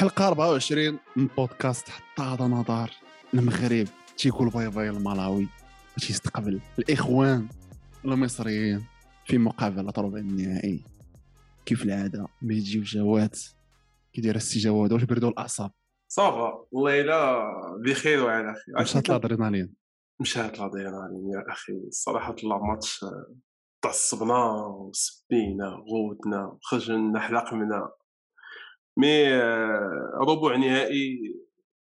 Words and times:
حلقة 0.00 0.28
24 0.28 0.98
من 1.16 1.26
بودكاست 1.26 1.88
حتى 1.88 2.22
هذا 2.22 2.44
نظر 2.44 2.90
المغرب. 3.34 3.86
تيقول 4.16 4.50
bye 4.50 4.68
bye 4.70 4.90
الملاوي 4.90 5.48
تيستقبل 6.00 6.60
الإخوان 6.78 7.48
المصريين 8.04 8.84
في 9.26 9.38
مقابله 9.38 9.92
ربع 9.98 10.18
النهائي. 10.18 10.84
كيف 11.66 11.82
العادة؟ 11.82 12.26
مهدي 12.42 12.78
وجواد 12.78 13.34
كيدير 14.12 14.36
السجواد 14.36 14.92
واش 14.92 15.04
بردوا 15.04 15.30
الأعصاب؟ 15.30 15.70
ça 16.08 16.30
va. 16.30 16.64
الليلة 16.74 17.42
بخير 17.84 18.24
وعلى 18.24 18.54
خير. 18.54 18.80
مشات 18.80 19.10
الأدرينالين. 19.10 19.74
مشات 20.20 20.54
الأدرينالين 20.54 21.30
يا 21.34 21.52
أخي. 21.52 21.72
الصراحه 21.72 22.32
طلع 22.32 22.58
ماتش 22.58 23.04
تعصبنا 23.82 24.66
وسبينا 24.66 25.66
غوتنا 25.66 26.58
خرجنا 26.62 27.20
حلقمنا 27.20 27.90
mais 29.00 29.34
آه، 29.34 30.10
ربع 30.28 30.56
نهائي. 30.56 31.18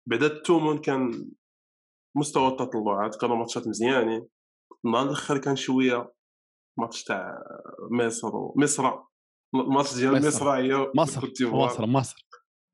بعد 0.08 0.22
التومون 0.22 0.78
كان 0.78 1.30
مستوى 2.16 2.48
التطلعات 2.48 3.16
كانوا 3.20 3.36
ماتشات 3.36 3.68
مزيانين. 3.68 4.26
النهار 4.84 5.06
الآخر 5.06 5.38
كان 5.38 5.56
شوية 5.56 6.12
ماتش 6.78 7.04
تاع 7.04 7.38
مصر 7.90 8.30
مصر 8.56 8.92
الماتش 9.54 9.94
ديال 9.94 10.26
مصر. 10.26 10.50
هي 10.50 10.92
مصر 10.94 11.20
مصر 11.42 11.86
مصر 11.86 12.26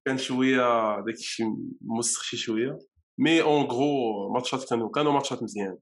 كان 0.07 0.19
شوية 0.19 0.97
داك 1.01 1.15
الشيء 1.15 1.47
موسخ 1.81 2.23
شي 2.23 2.37
شوية. 2.37 2.79
mais 3.19 3.43
en 3.43 3.65
gros 3.65 4.33
ماتشات 4.35 4.69
كانوا 4.71 4.91
كانوا 4.91 5.13
ماتشات 5.13 5.43
مزيان 5.43 5.79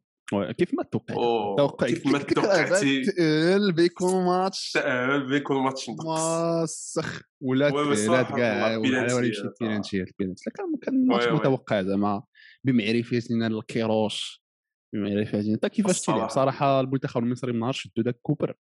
كيف 0.58 0.74
ما 0.74 0.82
توقعت؟ 0.82 1.16
توقع 1.58 1.86
كيف 1.86 2.06
ما 2.06 2.18
توقعتي؟ 2.18 3.04
تقل 3.04 3.72
بيكون 3.72 4.24
ماتش. 4.24 4.72
تقل 4.72 5.26
بيكون 5.26 5.56
ماتش 5.56 5.90
مسخ 5.90 7.22
ولا 7.40 7.70
تقلات 7.70 8.26
كاع 8.26 8.76
ولا 8.76 9.26
يمشي 9.26 9.42
البينالتيات 9.42 10.08
البينالتي 10.08 10.50
كان 10.82 11.06
ماتش 11.06 11.26
متوقع 11.26 11.82
زعما 11.82 12.22
بمعرفتنا 12.64 13.46
الكيروش 13.46 14.44
بمعرفتنا. 14.92 15.54
انت 15.54 15.66
كيفاش 15.66 16.00
تلعب؟ 16.00 16.30
صراحة 16.30 16.80
المنتخب 16.80 17.22
المصري 17.22 17.52
ما 17.52 17.66
عرفش 17.66 17.82
شدوا 17.82 18.04
داك 18.04 18.18
كوبر 18.22 18.54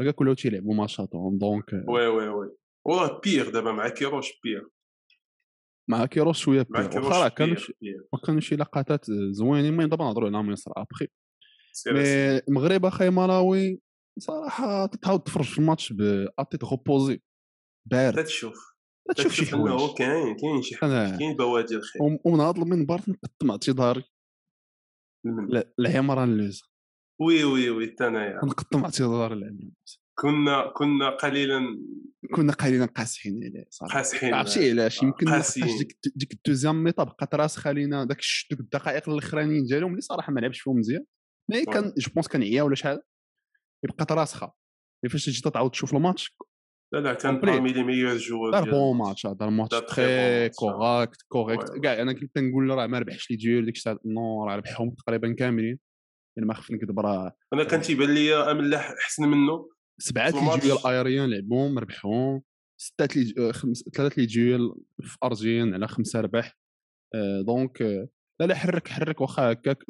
بقى 0.00 0.12
كلهم 0.12 0.34
تيلعبوا 0.34 0.74
ماتشاتهم 0.74 1.38
donc 1.38 1.72
oui 1.88 2.06
oui 2.06 2.28
oui. 2.28 2.50
والله 2.84 3.20
بيغ 3.24 3.50
دابا 3.50 3.72
مع 3.72 3.88
كيروش 3.88 4.40
pire 4.44 4.62
مع 5.88 6.06
كيروش 6.06 6.42
شوية 6.42 6.66
واخا 6.70 7.28
كانوا 7.28 7.56
ما 8.12 8.18
كانوا 8.26 8.40
شي 8.40 8.56
لقطات 8.56 9.04
زوينين. 9.10 9.72
المهم 9.72 9.88
دابا 9.88 10.04
نهضروا 10.04 10.28
على 10.28 10.42
مصر 10.42 10.70
après 10.76 11.08
mais 11.86 12.38
المغرب 12.38 12.84
أخي 12.84 13.10
ملاوي 13.10 13.80
صراحة 14.18 14.86
تتعاود 14.86 15.20
تفرج 15.20 15.44
في 15.44 15.58
الماتش 15.58 15.92
à 15.92 16.06
tête 16.06 16.64
reposée 16.64 17.22
بارد. 17.90 18.24
تشوف. 18.24 18.70
تشوف 19.16 19.32
شي 19.32 19.46
حوايج. 19.46 19.94
كاين 19.98 20.36
كاين 20.36 20.62
شي 20.62 20.76
حوايج 20.76 21.18
كاين 21.18 21.36
بوادر 21.36 21.76
الخير. 21.76 22.02
ومن 22.24 22.40
هذا 22.40 22.62
المنبر 22.62 23.00
نقطم 23.08 23.52
عطي 23.52 23.72
ظهري. 23.72 24.04
العمران 25.78 26.36
لوز 26.36 26.62
oui 27.20 27.44
oui 27.44 27.70
oui 27.70 27.90
حتى 27.90 28.06
انايا 28.06 28.40
نقطم 28.44 28.84
عطي 28.84 29.04
ظهري 29.04 29.34
العمران 29.34 29.72
كنا 30.20 30.72
كنا 30.76 31.10
قليلا 31.10 31.78
كنا 32.34 32.52
قليلا 32.52 32.86
قاسحين 32.86 33.44
عليه 33.44 33.66
صراحة. 33.70 33.94
قاسحين 33.94 34.34
عرفتي 34.34 34.70
علاش. 34.70 35.02
يمكن 35.02 35.26
ديك 35.78 35.98
ديك 36.16 36.32
ال 36.32 36.38
deuxième 36.38 36.84
mi-temps 36.84 37.04
بقات 37.04 37.34
راسخه 37.34 37.72
لينا 37.72 38.04
داك 38.04 38.20
دوك 38.50 38.60
الدقائق 38.60 39.08
الأخرانيين 39.08 39.64
ديالهم 39.64 39.90
اللي 39.90 40.00
صراحة 40.00 40.32
ما 40.32 40.40
لعبش 40.40 40.60
فيهم 40.60 40.78
مزيان. 40.78 41.04
mais 41.50 41.64
كان 41.64 41.92
je 41.98 42.12
pense 42.14 42.28
كان 42.28 42.42
عيا 42.42 42.62
ولا 42.62 42.74
شحال 42.74 43.02
بقات 43.84 44.12
راسخة. 44.12 44.54
فاش 45.10 45.26
تجي 45.26 45.50
تعاود 45.50 45.70
تشوف 45.70 45.94
الماتش 45.94 46.36
لا 46.92 46.98
لا 46.98 47.14
كان 47.14 47.40
parmi 47.40 47.72
les 47.72 47.82
meilleurs 47.82 48.16
joueurs 48.16 48.52
دار 48.52 48.70
bon 48.70 48.96
ماتش 48.96 49.26
دار 49.26 49.50
ماتش 49.50 49.76
très 49.94 50.48
correct 50.48 51.22
correct 51.28 51.72
كاع 51.82 52.02
أنا 52.02 52.12
كنت 52.12 52.38
نقول 52.38 52.70
راه 52.70 52.86
ما 52.86 52.98
ربحش 52.98 53.30
les 53.30 53.36
duels 53.36 53.64
ديك 53.64 53.76
الساعة 53.76 53.98
non 54.04 54.44
راه 54.44 54.56
ربحهم 54.56 54.90
تقريبا 54.90 55.32
كاملين. 55.32 55.78
يعني 56.36 56.48
ما 56.48 56.54
خفت 56.54 56.70
نكذب 56.70 57.00
راه 57.00 57.36
أنا 57.52 57.64
كان 57.64 57.80
تيبان 57.80 58.14
لي 58.14 58.34
املاح 58.34 58.90
احسن 58.90 59.28
منه. 59.28 59.68
سبعة 60.00 60.54
les 60.54 60.60
duels 60.60 60.78
aériens 60.86 61.30
لعبهم 61.30 61.78
ربحهم 61.78 62.42
ستة 62.76 63.20
لي 63.20 63.52
خمس 63.52 63.84
ثلاثة 63.96 64.20
les 64.20 64.26
duels 64.26 64.80
في 65.02 65.16
أرجين 65.22 65.74
على 65.74 65.88
خمسة 65.88 66.20
ربح. 66.20 66.58
donc 67.46 67.82
لا 68.40 68.46
لا 68.46 68.54
حرك 68.54 68.88
حرك 68.88 69.20
واخا 69.20 69.52
هكاك. 69.52 69.84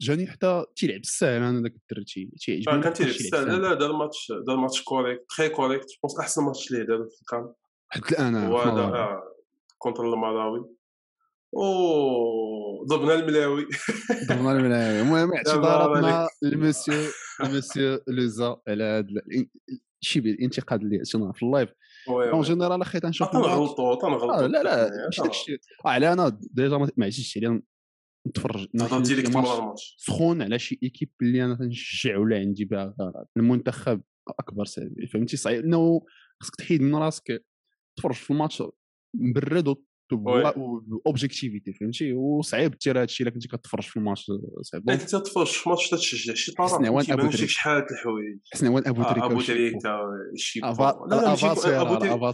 جاني 0.00 0.26
حتى 0.26 0.64
تيلعب 0.76 1.00
السهل 1.00 1.42
أنا 1.42 1.62
داك 1.62 1.74
الدري 1.74 2.04
تيعجبني 2.04 2.82
كان 2.82 2.92
تيلعب 2.92 3.14
السهل 3.14 3.46
لا 3.46 3.68
لا 3.68 3.74
دار 3.74 3.92
ماتش 3.92 4.32
دار 4.46 4.56
ماتش 4.56 4.82
correct 4.82 5.24
très 5.28 5.48
correct 5.48 5.86
je 6.02 6.07
pense 6.07 6.18
أحسن 6.20 6.42
ماتش 6.42 6.70
ليه 6.70 6.82
دار 6.82 7.08
في 7.10 7.20
الكان 7.20 7.52
حتى 7.88 8.08
الان 8.08 8.34
هو 8.34 8.58
هذا 8.58 9.22
contre 9.78 10.14
الملاوي 10.14 10.64
أو 11.56 12.84
ضربنا 12.84 13.14
الملاوي. 13.14 13.66
ضربنا 14.28 14.52
الملاوي. 14.52 15.00
المهم 15.00 15.32
اعتذاراتنا 15.34 16.28
ل 16.42 16.48
monsieur 16.48 16.94
ل 17.44 17.50
monsieur 17.50 18.00
لوزا 18.08 18.56
على 18.68 18.84
هذا 18.84 19.06
شي 20.00 20.18
الانتقاد 20.18 20.82
اللي 20.82 20.98
عطيناه 20.98 21.32
في 21.32 21.42
ال 21.42 21.47
live. 21.47 21.70
en 22.08 22.40
général 22.40 22.82
أخي 22.82 23.00
تنشوف 23.00 23.28
تنغلطوا 23.28 23.94
تنغلطوا 23.94 24.46
لا 24.46 24.62
لا 24.62 24.90
ماشي 25.04 25.22
داكشي. 25.22 25.58
على 25.84 26.12
أنا 26.12 26.38
déjà 26.40 26.78
ما 26.78 26.90
عجبتش 27.04 27.36
عليا 27.36 27.62
نتفرج 28.28 28.68
سخون 29.96 30.42
على 30.42 30.58
شي 30.58 30.78
équipe 30.82 31.10
اللي 31.22 31.44
أنا 31.44 31.54
تنشجع 31.54 32.18
ولا 32.18 32.38
عندي 32.38 32.64
بها. 32.64 32.94
المنتخب 33.36 34.02
أكبر 34.28 34.64
سبب 34.64 35.04
فهمتي؟ 35.12 35.36
صعيب. 35.36 35.64
إنه 35.64 36.02
خصك 36.42 36.56
تحيد 36.56 36.82
من 36.82 36.94
راسك. 36.94 37.44
تفرج 37.96 38.14
في 38.14 38.30
الماتش 38.30 38.62
مبرد 39.14 39.76
objectivité 41.06 41.72
فهمتي؟ 41.72 42.12
وصعيب 42.12 42.74
دير 42.84 42.96
هذا 42.96 43.04
الشيء 43.04 43.26
إلا 43.26 43.34
كنتي 43.34 43.48
كتفرج 43.48 43.82
في 43.82 43.96
الماتش 43.96 44.32
صعيب. 44.62 44.90
أنت 44.90 45.16
تفرج 45.16 45.46
في 45.46 45.66
الماتش 45.66 45.90
تتشجع 45.90 46.34
شي 46.34 46.52
طرف 46.52 46.72
حسن 46.72 46.86
أبو 46.86 47.00
تريكة؟ 47.00 47.46
شحال 47.46 47.86
الحوايج. 47.90 48.38
حسن 48.52 48.68
وين 48.68 48.88
أبو 48.88 49.02
تريكة؟ 49.02 49.26
أبو 49.26 49.40
تريكة 49.40 50.00
شي 50.36 50.60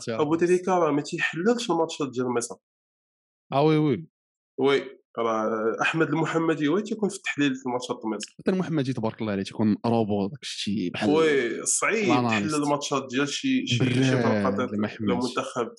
أبو 0.09 0.35
تريكة 0.35 0.79
راه 0.79 0.93
ما 0.93 1.03
تيحللش 1.03 1.71
الماتشات 1.71 2.11
ديال 2.11 2.35
مصر 2.35 2.57
آه 3.53 3.63
oui 3.63 3.77
oui. 3.77 4.07
oui. 4.59 5.00
راه 5.19 5.77
أحمد 5.83 6.09
المحمدي 6.09 6.69
هو 6.69 6.81
تيكون 6.81 7.09
في 7.09 7.17
التحليل 7.17 7.55
في 7.55 7.67
الماتشات 7.67 8.01
المصري 8.05 8.35
حتى 8.39 8.51
المحمدي 8.51 8.93
تبارك 8.93 9.21
الله 9.21 9.33
عليه 9.33 9.43
تيكون 9.43 9.77
روبو 9.87 10.27
داك 10.27 10.43
الشيء 10.43 10.91
بحال 10.91 11.11
oui 11.11 11.67
صعيب 11.67 12.07
تحلل 12.07 12.55
الماتشات 12.55 13.07
ديال 13.11 13.29
شي 13.29 13.67
شي 13.67 13.95
شي 13.95 14.23
فرقات 14.23 14.71
المنتخب 15.01 15.75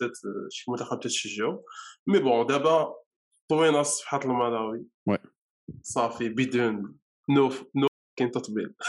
شي 0.49 0.71
منتخب 0.71 0.99
تتشجعو 0.99 1.63
mais 2.07 2.19
bon 2.19 2.45
دابا 2.45 2.93
طوينا 3.49 3.81
الصفحات 3.81 4.25
الملاوي 4.25 4.85
oui. 5.07 5.17
صافي 5.83 6.29
بدون 6.29 6.95
non 7.29 7.51
non 7.75 7.87
كاين 8.19 8.31
تطبيل. 8.31 8.73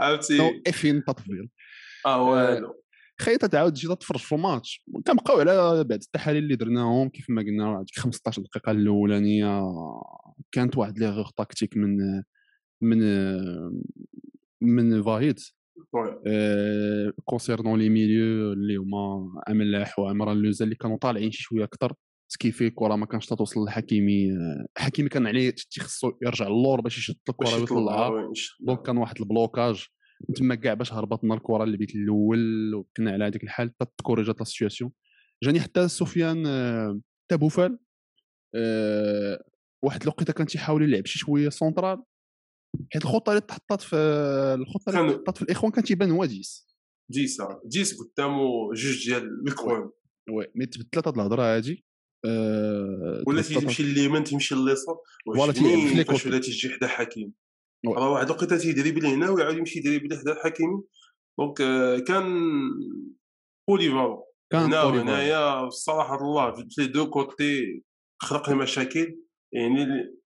عرفتي؟ 0.00 0.38
non 0.38 0.50
enfin 0.66 1.04
تطبيل. 1.04 1.50
آه 2.06 2.22
والو. 2.22 2.83
خيط 3.20 3.44
تعاود 3.44 3.72
تجي 3.72 3.94
تفرج 3.94 4.20
في 4.20 4.34
الماتش 4.34 4.84
كنبقاو 5.06 5.40
على 5.40 5.84
بعد 5.84 6.00
التحاليل 6.02 6.42
اللي 6.42 6.56
درناهم 6.56 7.08
كيف 7.08 7.30
ما 7.30 7.42
قلنا 7.42 7.84
ديك 7.86 7.98
15 7.98 8.42
دقيقة 8.42 8.72
الأولانية 8.72 9.62
كانت 10.52 10.76
واحد 10.76 10.98
l'erreur 10.98 11.08
tactique 11.08 11.76
من 11.76 12.22
من 12.80 12.98
من 14.60 15.02
en 15.02 15.15
fait 15.15 15.40
concernant 17.24 17.78
les 17.78 17.88
milieux 17.88 18.52
اللي 18.52 18.76
هما 18.76 19.32
املاح 19.50 19.98
وعمران 19.98 20.36
لوزا 20.36 20.64
اللي 20.64 20.74
كانوا 20.76 20.96
طالعين 20.96 21.30
شي 21.30 21.42
شوية 21.42 21.64
أكثر 21.64 21.92
سكيفي 22.28 22.66
الكرة 22.66 22.96
ما 22.96 23.06
كانش 23.06 23.26
توصل 23.26 23.64
لحكيمي 23.64 24.28
حكيمي 24.78 25.08
كان 25.08 25.26
عليه 25.26 25.50
تيخصو 25.70 26.12
يرجع 26.22 26.46
اللور 26.46 26.80
باش 26.80 26.98
يشد 26.98 27.16
الكرة 27.28 27.46
ويطلعها. 27.60 28.32
دونك 28.60 28.82
كان 28.82 28.96
واحد 28.96 29.20
البلوكاج. 29.20 29.86
تما 30.36 30.54
كاع 30.54 30.74
باش 30.74 30.92
هربطنا 30.92 31.34
الكرة 31.34 31.64
البيت 31.64 31.94
الأول 31.94 32.74
وكنا 32.74 33.12
على 33.12 33.24
هذيك 33.24 33.44
الحال 33.44 33.72
حتى 33.80 33.90
تكوريجات 33.98 34.38
لا 34.38 34.44
سيتياسيون 34.44 34.92
جاني 35.42 35.60
حتى 35.60 35.88
سفيان 35.88 36.46
حتى 37.24 37.36
بوفال 37.36 37.78
أه 38.54 39.44
واحد 39.84 40.02
الوقيتة 40.02 40.32
كان 40.32 40.46
تيحاول 40.46 40.82
يلعب 40.82 41.06
شي 41.06 41.18
شوية 41.18 41.48
سونترال 41.48 42.02
حيت 42.92 43.02
الخطة 43.04 43.30
اللي 43.30 43.40
تحطات 43.40 43.80
في 43.80 43.96
الخطة 44.58 45.00
اللي 45.00 45.12
تحطات 45.12 45.36
في 45.36 45.42
الإخوان 45.42 45.72
كان 45.72 45.84
تيبان 45.84 46.10
هو 46.10 46.24
ديس 46.24 46.66
ديس 47.10 47.42
ديس 47.64 48.00
قدامه 48.00 48.72
جوج 48.74 49.04
ديال 49.08 49.48
الكوان 49.48 49.90
وي 50.30 50.46
مي 50.54 50.66
تبدلات 50.66 51.08
هاد 51.08 51.14
الهضرة 51.14 51.42
هادي 51.42 51.84
أه 52.24 53.24
ولا 53.26 53.42
تيمشي 53.42 53.82
لليمين 53.82 54.24
تيمشي 54.24 54.54
لليسار 54.54 54.96
ولا 55.26 55.52
تيمشي 55.52 56.04
فاش 56.04 56.26
ولا 56.26 56.38
تيجي 56.38 56.68
حدا 56.70 56.86
حكيم؟ 56.86 57.32
راه 57.86 58.10
واحد 58.10 58.26
الوقيته 58.26 58.58
تيدريبلي 58.58 59.08
هنا 59.08 59.30
ويعاود 59.30 59.56
يمشي 59.56 59.78
يدريبلي 59.78 60.18
حدا 60.18 60.32
الحكيمي 60.32 60.82
donc 61.38 61.56
كان 62.04 62.24
polyvalent 63.68 64.22
كان 64.50 64.60
هنا 64.60 64.82
وهنايا 64.82 65.64
الصراحة 65.64 66.20
الله 66.20 66.52
في 66.52 66.66
les 66.78 66.86
deux 66.86 67.10
côtés 67.10 67.82
خلق 68.22 68.50
لي 68.50 68.56
مشاكل. 68.56 69.18
يعني 69.52 69.86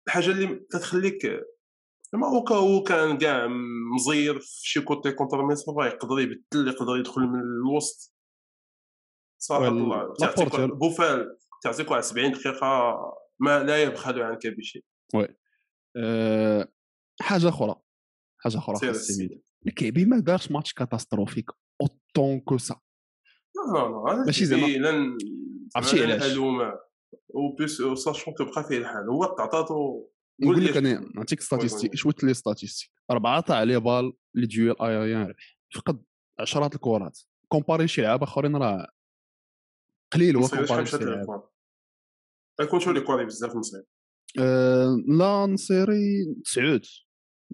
الحاجة 0.08 0.32
اللي 0.32 0.66
تتخليك 0.70 1.26
ما 2.14 2.28
هو 2.28 2.48
هو 2.48 2.84
كان 2.84 3.18
كاع 3.18 3.48
مزير 3.96 4.40
في 4.40 4.68
شي 4.68 4.82
côté 4.82 5.12
contre 5.12 5.46
مصر 5.46 5.86
يقدر 5.86 6.20
يبدل 6.20 6.68
يقدر 6.68 6.98
يدخل 6.98 7.22
من 7.22 7.40
الوسط. 7.40 8.14
صراحة 9.38 9.68
الله 9.68 10.14
بوفال 10.68 11.38
تعطيك 11.64 11.92
واحد 11.92 12.04
70 12.04 12.32
دقيقة 12.32 12.98
ما 13.40 13.64
لا 13.64 13.84
يبخل 13.84 14.22
عنك 14.22 14.48
بشيء. 14.48 14.84
oui. 15.16 15.28
أه 15.98 16.68
حاجة 17.22 17.50
أخرى 17.50 17.76
حاجة 18.40 18.58
أخرى 18.58 18.76
خاص 18.76 19.10
الكعبي 19.68 20.06
ما 20.06 20.20
دارش 20.20 20.52
ماتش 20.52 20.74
catastrophique 20.74 21.50
autant 21.82 22.40
que 22.40 22.58
ça 22.58 22.80
ماشي 24.26 24.46
زعما 24.46 25.18
عرفتي 25.76 26.04
علاش. 26.04 26.38
و 27.30 27.56
plus 27.58 27.82
sachant 28.04 28.34
que 28.34 28.46
بقى 28.46 28.64
فيه 28.64 28.78
الحال 28.78 29.10
هو 29.10 29.24
عطاتو 29.24 30.08
نقول 30.42 30.66
لك 30.66 30.78
أنا 30.78 31.12
نعطيك 31.16 31.42
statistiques 31.42 31.96
شوية 31.96 32.14
les 32.24 32.34
statistiques 32.34 32.92
اربعه 33.12 33.42
تاع 33.42 33.64
les 33.64 33.80
balles 33.80 34.14
les 34.36 34.46
duels 34.48 34.76
aériens 34.82 35.22
ربح 35.28 35.58
فقد 35.76 36.04
عشرات 36.40 36.76
الكرات 36.76 37.20
كومباري 37.48 37.88
شي 37.88 38.02
لعاب 38.02 38.24
أخرين 38.24 38.56
راه 38.56 38.88
قليل 40.14 40.38
هو 40.38 40.48
كومباري 40.48 40.86
شي 40.86 40.98
لعاب 40.98 41.44
يكون 42.62 42.80
شو 42.80 42.92
لي 42.92 43.02
كوري 43.02 43.26
بزاف 43.26 43.56
نصير 43.56 43.84
أه 44.40 44.98
لا 45.08 45.46
نصيري 45.46 46.36
تسعود. 46.46 46.86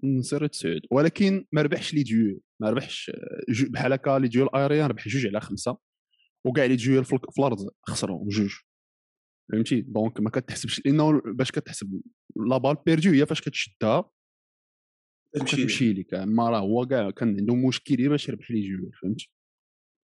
نصيري 0.04 0.48
تسعود 0.48 0.80
ولكن 0.90 1.46
ما 1.52 1.62
ربحش 1.62 1.94
لي 1.94 2.02
ديول 2.02 2.40
ما 2.60 2.70
ربحش 2.70 3.10
بحال 3.70 3.92
هكا 3.92 4.18
لي 4.18 4.28
ديول 4.28 4.48
ايريان 4.54 4.86
ربح 4.86 5.08
جوج 5.08 5.26
على 5.26 5.40
خمسة. 5.40 5.78
وكاع 6.46 6.64
لي 6.64 6.76
ديول 6.76 7.04
في 7.04 7.18
الأرض 7.38 7.68
خسروا 7.82 8.28
جوج. 8.28 8.54
فهمتي؟ 9.52 9.80
دونك 9.80 10.20
ما 10.20 10.30
كتحسبش 10.30 10.86
لأنه 10.86 11.20
باش 11.24 11.50
كتحسب 11.50 12.00
لا 12.36 12.58
بال 12.58 12.76
بيردو 12.86 13.10
هي 13.10 13.26
فاش 13.26 13.40
كتشدها 13.40 14.10
كتمشي 15.34 15.92
لك 15.92 16.14
اما 16.14 16.50
راه 16.50 16.60
هو 16.60 16.86
كاع 16.86 17.10
كان 17.10 17.36
عنده 17.38 17.54
مشكل 17.54 18.08
باش 18.08 18.28
يربح 18.28 18.50
les 18.50 18.60
duels 18.60 18.94
فهمتي؟ 19.02 19.30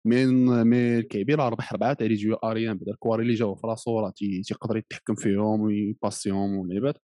من 0.06 0.74
الكعبي 0.74 1.33
راه 1.36 1.50
ربح 1.50 1.71
اربعه 1.71 1.94
تاع 1.94 2.07
les 2.07 2.15
duels 2.15 2.38
aériens 2.44 2.77
بعد 2.77 2.89
الكواري 2.89 3.24
اللي 3.24 3.33
جاو 3.33 3.56
في 3.56 3.68
راسو 3.68 4.00
راه 4.00 4.13
تيقدر 4.45 4.77
يتحكم 4.77 5.15
فيهم 5.15 5.62
ويباسيهم 5.62 6.56
واللعيبات 6.57 6.97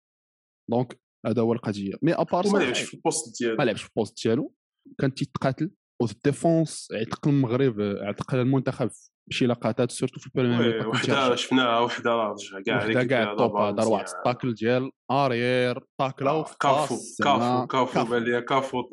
donc 0.70 1.00
هذا 1.26 1.42
هو 1.42 1.54
القضية. 1.54 1.94
mais 2.02 2.14
à 2.14 2.21
part 2.21 2.48
ما 2.48 2.58
لعبش 2.58 2.82
في 2.82 2.94
ال 2.94 3.02
poste 3.02 3.42
ديالو. 3.42 3.58
ما 3.58 3.64
لعبش 3.64 3.82
في 3.82 3.90
ال 3.90 3.95
poste 3.95 4.24
ديالو. 4.24 4.54
كان 5.00 5.14
تيتقاتل 5.14 5.72
وال 6.02 6.21
défense 6.21 6.88
عتق 6.94 7.28
المغرب 7.28 7.82
عتق 7.82 8.34
المنتخب 8.34 8.90
شي 9.30 9.46
لقطات 9.46 9.92
surtout 9.92 10.20
في 10.20 10.28
ال 10.28 10.34
première 10.34 10.88
وحدة 10.88 11.36
شفناها 11.36 11.80
وحدة 11.80 12.12
رجع 12.12 12.62
كاع 12.66 12.78
وحدة 12.78 13.04
كاع 13.04 13.36
توب 13.36 13.76
دار 13.76 13.88
واحد 13.88 14.06
ال 14.18 14.24
tacle 14.24 14.54
ديال 14.54 14.92
arrière 15.12 15.80
تاكلا 16.00 16.46
كافو 16.60 16.98
كافو 17.24 17.68
كافو 17.68 18.04
بان 18.04 18.24
ليا 18.24 18.40
كافو 18.40 18.84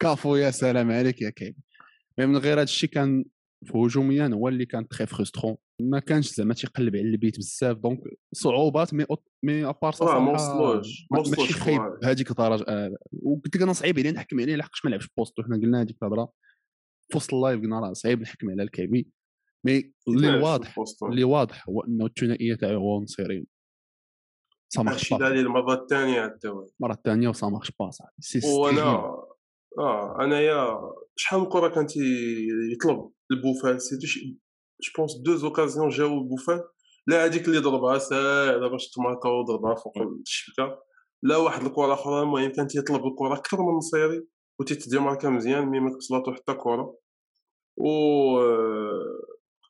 كافو. 0.00 0.36
يا 0.36 0.50
سلام 0.50 0.90
عليك 0.90 1.22
يا 1.22 1.30
كاين 1.30 1.56
mais 2.18 2.26
من 2.26 2.36
غير 2.36 2.54
هذا 2.54 2.62
الشيء 2.62 2.90
كان 2.90 3.24
هجوميا 3.74 4.30
هو 4.34 4.48
اللي 4.48 4.66
كان 4.66 4.88
très 4.88 5.06
frustrant 5.06 5.56
ما 5.80 5.98
كانش 5.98 6.34
زعما 6.34 6.54
تيقلب 6.54 6.96
على 6.96 7.08
ال 7.08 7.16
but 7.16 7.38
بزاف 7.38 7.76
donc 7.76 8.00
صعوبات 8.32 8.94
mais 8.94 9.06
mais 9.42 9.64
à 9.64 9.70
part 9.70 9.92
ça 9.92 10.18
ما 10.18 10.32
وصلوش 10.32 11.06
ماشي 11.10 11.52
خايب 11.52 11.80
بهذيك 12.02 12.30
الدرجة 12.30 12.64
آه. 12.68 12.96
وقلت 13.22 13.56
لك 13.56 13.62
أنا 13.62 13.72
صعيب 13.72 13.98
عليا 13.98 14.12
نحكم 14.12 14.40
عليه 14.40 14.56
لحقاش 14.56 14.84
ما 14.84 14.90
لعبش 14.90 15.08
poste 15.16 15.38
و 15.38 15.42
حنا 15.42 15.56
قلنا 15.56 15.80
هذيك 15.80 15.96
الهضرة 16.02 16.32
في 17.08 17.16
وسط 17.16 17.34
ال 17.34 17.39
live 17.39 17.60
قلنا 17.60 17.80
راه 17.80 17.92
صعيب 17.92 18.20
نحكم 18.20 18.50
على 18.50 18.62
الكعبي 18.62 19.08
mais 19.64 19.92
اللي 20.08 20.42
واضح 20.42 20.76
اللي 21.02 21.24
واضح 21.24 21.68
هو 21.68 21.80
إنه 21.80 22.06
الثنائية 22.06 22.54
تاعو 22.54 22.80
هو 22.80 23.02
نصيرين 23.02 23.46
ça 24.68 24.82
marche 24.82 25.14
pas 25.14 25.28
المرة 25.28 25.74
الثانية 25.74 26.22
حتى 26.22 26.48
المرة 26.48 26.92
الثانية 26.92 27.28
و 27.28 27.34
ça 27.34 27.46
marche 27.46 27.72
pas 27.80 27.90
صاحبي 27.90 28.14
وأنا 28.44 28.82
آه 29.78 30.24
أنايا 30.24 30.80
شحال 31.16 31.40
من 31.40 31.46
كرة 31.46 31.68
كان 31.68 31.86
يطلب 32.72 33.10
البوفال؟ 33.30 33.80
si 33.80 33.98
je 34.82 34.92
pense 34.98 35.16
deux 35.16 35.36
occasions 35.36 35.88
جاو 35.88 36.18
البوفال 36.18 36.64
لا 37.06 37.24
هذيك 37.24 37.48
اللي 37.48 37.58
ضربها 37.58 37.98
ساهله 37.98 38.68
باش 38.68 38.90
تماركا 38.90 39.28
وضربها 39.28 39.74
فوق 39.74 39.98
الشبكة. 39.98 40.78
لا 41.22 41.36
واحد 41.36 41.66
الكرة 41.66 41.94
أخرى 41.94 42.22
المهم 42.22 42.52
كان 42.52 42.66
تيطلب 42.66 43.06
الكرة 43.06 43.34
أكثر 43.34 43.62
من 43.62 43.76
نصيري 43.76 44.26
و 44.60 44.64
تيتديماركا 44.64 45.28
مزيان 45.28 45.66
mais 45.66 45.80
ما 45.80 45.90
كتبلاطو 45.98 46.32
حتى 46.32 46.54
كرة. 46.54 46.96
و 47.76 47.90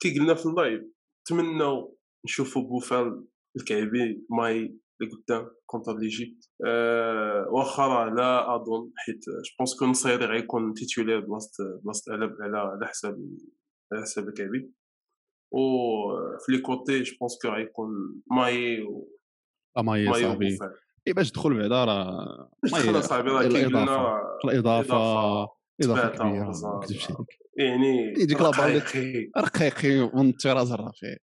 كي 0.01 0.19
قلنا 0.19 0.35
في 0.35 0.47
ال 0.47 0.54
live 0.54 0.83
نتمناو 1.21 1.97
نشوفوا 2.25 2.63
بوفال 2.63 3.25
الكعبي 3.57 4.27
ماي 4.31 4.79
لقدام 5.01 5.51
contre 5.67 5.97
l'Égypte. 5.99 6.51
أه 6.67 7.47
واخا 7.51 8.11
لا 8.17 8.55
أظن 8.55 8.91
حيت 8.97 9.25
je 9.29 9.57
pense 9.59 9.79
que 9.79 9.87
نصيري 9.87 10.25
غيكون 10.25 10.75
titulaire 10.75 11.21
بلاصه 11.21 11.81
بلاصه 11.85 12.13
على 12.13 12.59
على 12.59 12.87
حساب 12.87 13.29
على 13.93 14.03
حساب 14.03 14.29
الكعبي. 14.29 14.73
و 15.51 15.61
في 16.47 16.53
les 16.53 16.59
côtés 16.59 17.03
je 17.03 17.17
pense 17.21 17.39
que 17.43 17.49
غيكون 17.49 17.89
ماي 18.31 18.83
و 18.83 19.09
ماي 19.83 20.13
صاحبي 20.13 20.59
اي 21.09 21.13
باش 21.13 21.31
تدخل 21.31 21.55
بعدا 21.55 21.85
راه 21.85 22.51
ماي 22.73 23.03
صاحبي 23.03 23.31
راه 23.31 23.43
كي 23.49 23.65
قلنا 23.65 24.23
الاضافه 24.45 25.49
اضافه 25.83 26.09
كبيره 26.09 26.53
ما 26.63 26.77
نكذبش 26.77 27.11
عليك 27.11 27.39
يعني 27.57 28.13
ديك 28.13 28.41
la 28.41 28.53
balle 28.53 28.83
رقيقي 29.39 30.11
من 30.15 30.31
الطراز 30.31 30.73
الرفيع 30.73 31.17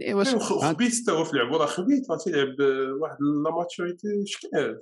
يعني 0.00 0.14
واش 0.14 0.34
خبيت 0.34 0.92
حتى 1.02 1.12
هو 1.12 1.24
في 1.24 1.36
لعبه 1.36 1.56
راه 1.56 1.66
خبيت 1.66 2.10
راه 2.10 2.18
تيلعب 2.18 2.54
واحد 3.00 3.16
la 3.44 3.50
maturité 3.50 4.08
شكال 4.26 4.80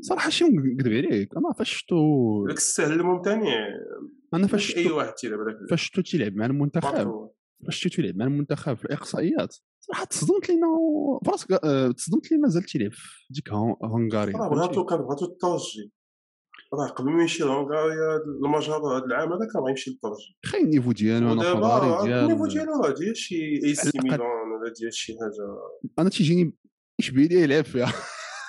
صراحة 0.00 0.30
شي 0.30 0.44
نكذب 0.44 0.92
عليك 0.92 1.36
أنا 1.36 1.52
فاش 1.52 1.70
شفتو 1.70 2.46
داك 2.46 2.56
السهل 2.56 2.92
الممتنع 2.92 3.68
أنا 4.34 4.46
فاش 4.46 4.76
اي 4.76 4.90
واحد 4.90 5.12
تيلعب 5.12 5.38
فاش 5.70 5.82
شفتو 5.82 6.02
تيلعب 6.02 6.36
مع 6.36 6.46
المنتخب 6.46 7.28
فاش 7.66 7.76
شفتو 7.76 7.96
تيلعب 7.96 8.16
مع 8.16 8.24
المنتخب 8.24 8.74
في 8.74 8.84
الإقصائيات. 8.84 9.56
صراحة 9.80 10.04
تصدمت 10.04 10.48
لينا 10.48 10.66
فراسك 11.26 11.52
آه، 11.52 11.90
تصدمت 11.90 12.32
لي 12.32 12.38
مازال 12.38 12.62
تيلعب 12.62 12.92
في 12.92 13.26
ديك 13.30 13.48
هونغاريا 13.84 14.38
بغاتو 14.38 14.84
كان 14.84 14.98
بغاتو 14.98 15.24
الترجي. 15.24 15.92
راه 16.74 16.88
قبل 16.88 17.10
ما 17.10 17.20
يمشي 17.20 17.44
لهونغاريا 17.44 18.16
المجر 18.44 18.76
هذا 18.76 19.04
العام 19.04 19.32
هذا 19.32 19.48
كان 19.52 19.62
غيمشي 19.62 19.90
للترجي. 19.90 20.36
خاي 20.44 20.62
ال 20.62 20.66
niveau 20.66 20.92
ديالو 20.92 21.32
أنا 21.32 21.52
ودابا 21.52 22.24
ال 22.24 22.27
niveau 22.27 22.46
ديالو 22.46 22.72
راه 22.84 22.94
ديال 22.94 23.16
شي 23.16 23.64
AC 23.64 23.98
Milan 24.04 24.20
ولا 24.20 24.72
ديال 24.80 24.94
شي 24.94 25.12
حاجة. 25.12 25.58
أنا 25.98 26.10
تيجيني 26.10 26.56
اشبيليه 27.00 27.42
يلعب 27.42 27.64
فيها؟ 27.64 27.92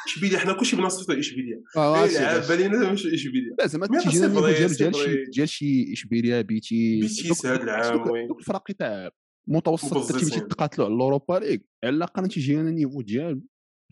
اشبيليه 0.08 0.38
حنا 0.38 0.54
كلشي 0.54 0.76
بنصيفطو 0.76 1.14
اشبيليه 1.14 1.64
آه 1.78 2.06
يلعب 2.06 2.42
بالينا 2.50 2.92
مش 2.92 3.06
اشبيليه 3.06 3.56
لا 3.60 3.68
زعما 3.68 3.88
تيجينا 3.88 4.28
ديال 4.28 4.70
ديال 4.76 4.96
شي 4.96 5.24
ديال 5.26 5.50
شي 5.50 5.94
اشبيليه 5.94 6.42
بيتي 6.42 7.00
بيتيس 7.02 7.46
هذا 7.46 7.64
العام 7.64 8.28
دوك 8.28 8.40
الفرق 8.40 8.72
تاع 8.72 9.10
متوسط 9.48 10.12
تيمشي 10.20 10.40
تقاتلوا 10.40 10.86
على 10.86 10.96
ال 10.96 11.01
Europa 11.01 11.34
League 11.34 11.58
على 11.84 11.96
الاقل 11.96 12.28
تيجي 12.28 12.60
أنا 12.60 12.70
ال 12.70 12.75
niveau 12.75 13.02
ديال 13.02 13.42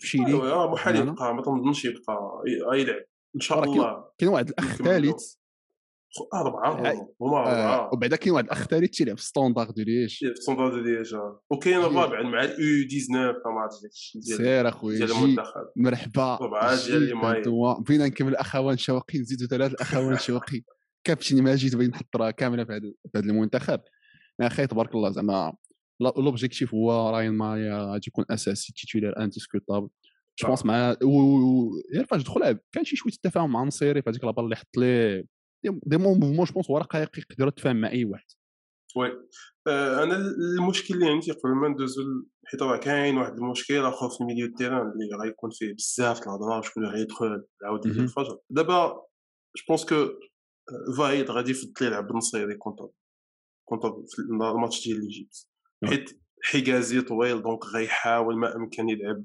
في 0.02 0.08
شي 0.08 0.18
ligue 0.18 0.72
محال 0.72 0.96
يبقى 0.96 1.36
ما 1.36 1.42
تنظنش 1.42 1.86
يبقى. 1.86 2.44
يلعب 2.48 3.04
إن 3.36 3.40
شاء 3.40 3.64
الله 3.64 4.04
كاين 4.18 4.32
واحد 4.32 4.50
الأخ 4.50 4.76
ثالث 4.76 5.34
أربعة 6.34 6.72
هما 7.22 7.38
أربعة. 7.38 7.90
وبعدا 7.94 8.16
كاين 8.16 8.34
واحد 8.34 8.46
الاخ 8.46 8.68
ثالث 8.68 8.90
تيلعب 8.90 9.18
في 9.18 9.24
Standard 9.24 9.72
de 9.72 9.84
Liège 9.84 10.20
في 10.20 10.36
Standard 10.36 10.70
de 10.70 10.78
Liège 10.78 11.16
وكاين 11.50 11.78
الرابع 11.78 12.22
مع 12.22 12.44
ال 12.44 12.88
U19 12.90 13.42
ما 13.46 13.62
عرفتش 13.62 13.82
داكشي 13.84 14.22
سير 14.22 14.70
اخويا 14.70 14.98
ديال 14.98 15.12
المنتخب. 15.12 15.68
مرحبا. 15.76 16.36
ربعة 16.42 16.86
ديال 16.86 16.98
اللي 16.98 17.14
ماي. 17.14 17.42
بغينا 17.80 18.08
نكمل 18.08 18.30
الاخوان 18.30 18.78
شوقي 18.78 19.20
نزيدوا 19.20 19.48
ثلاث 19.48 19.72
الأخوان 19.72 20.18
شوقي 20.18 20.62
كابتن 21.06 21.44
ماجد 21.44 21.76
بغيت 21.76 21.90
نحط 21.90 22.18
كاملة 22.38 22.64
في 22.64 22.94
هذا 23.16 23.26
المنتخب. 23.26 23.80
يا 24.42 24.48
أخي 24.48 24.68
تبارك 24.68 24.96
الله 24.96 25.12
زعما 25.12 25.54
l'objectif 26.02 26.74
هو 26.74 27.10
راين 27.10 27.32
مايا 27.32 27.92
غادي 27.92 28.06
يكون 28.08 28.26
أساسي 28.30 28.74
titulaire 28.74 29.20
indiscutable 29.20 29.90
je 30.40 30.48
pense 30.48 30.66
مع 30.66 30.96
غير 31.94 32.06
فاش 32.06 32.24
دخل 32.24 32.60
كان 32.72 32.84
شي 32.84 32.96
شوية 32.96 33.14
التفاهم 33.14 33.52
مع 33.52 33.64
نصيري 33.64 34.02
في 34.02 34.10
هذيك 34.10 34.24
la 34.24 34.29
balle 34.29 34.44
اللي 34.44 34.56
حط 34.56 34.78
ليه 34.78 35.37
des 35.64 35.98
mouvements 35.98 36.46
je 36.46 36.54
pense 36.54 36.72
هو 36.72 36.78
رقيق 36.78 37.20
يقدر 37.20 37.48
يتفاهم 37.48 37.82
مع 37.82 37.92
أي 37.92 38.06
واحد. 38.06 38.26
oui. 38.98 39.12
آه 39.68 40.04
أنا 40.04 40.16
المشكل 40.60 40.94
اللي 40.94 41.10
عندي 41.10 41.32
قبل 41.32 41.56
ما 41.56 41.68
ندوزو 41.68 42.04
حيت 42.46 42.62
راه 42.62 42.78
كاين 42.78 43.18
واحد 43.18 43.34
المشكل 43.34 43.78
آخر 43.78 44.10
في 44.10 44.22
ال 44.22 44.26
milieu 44.26 44.56
terrain 44.58 44.92
اللي 44.92 45.24
غيكون 45.24 45.50
فيه 45.54 45.74
بزاف 45.74 46.24
الهضره 46.24 46.62
شكون 46.62 46.86
اللي 46.86 46.98
غيدخل 46.98 47.46
عاود 47.64 47.86
يجي 47.86 48.00
الفجر. 48.00 48.38
دابا 48.50 48.88
je 49.58 49.64
pense 49.68 49.86
que 49.86 50.08
وحيد 50.98 51.32
غادي 51.32 51.52
يفضل 51.52 51.86
يلعب 51.86 52.08
بالنصيري 52.08 52.56
contre 52.56 52.90
contre 53.66 53.90
في 54.08 54.20
الماتش 54.20 54.88
ديال 54.88 55.00
l'Égypte 55.00 55.48
حيت 55.86 56.22
حجازي 56.44 57.02
طويل 57.02 57.42
donc 57.42 57.66
غيحاول 57.66 58.38
ما 58.38 58.56
أمكن 58.56 58.90
يلعب. 58.90 59.24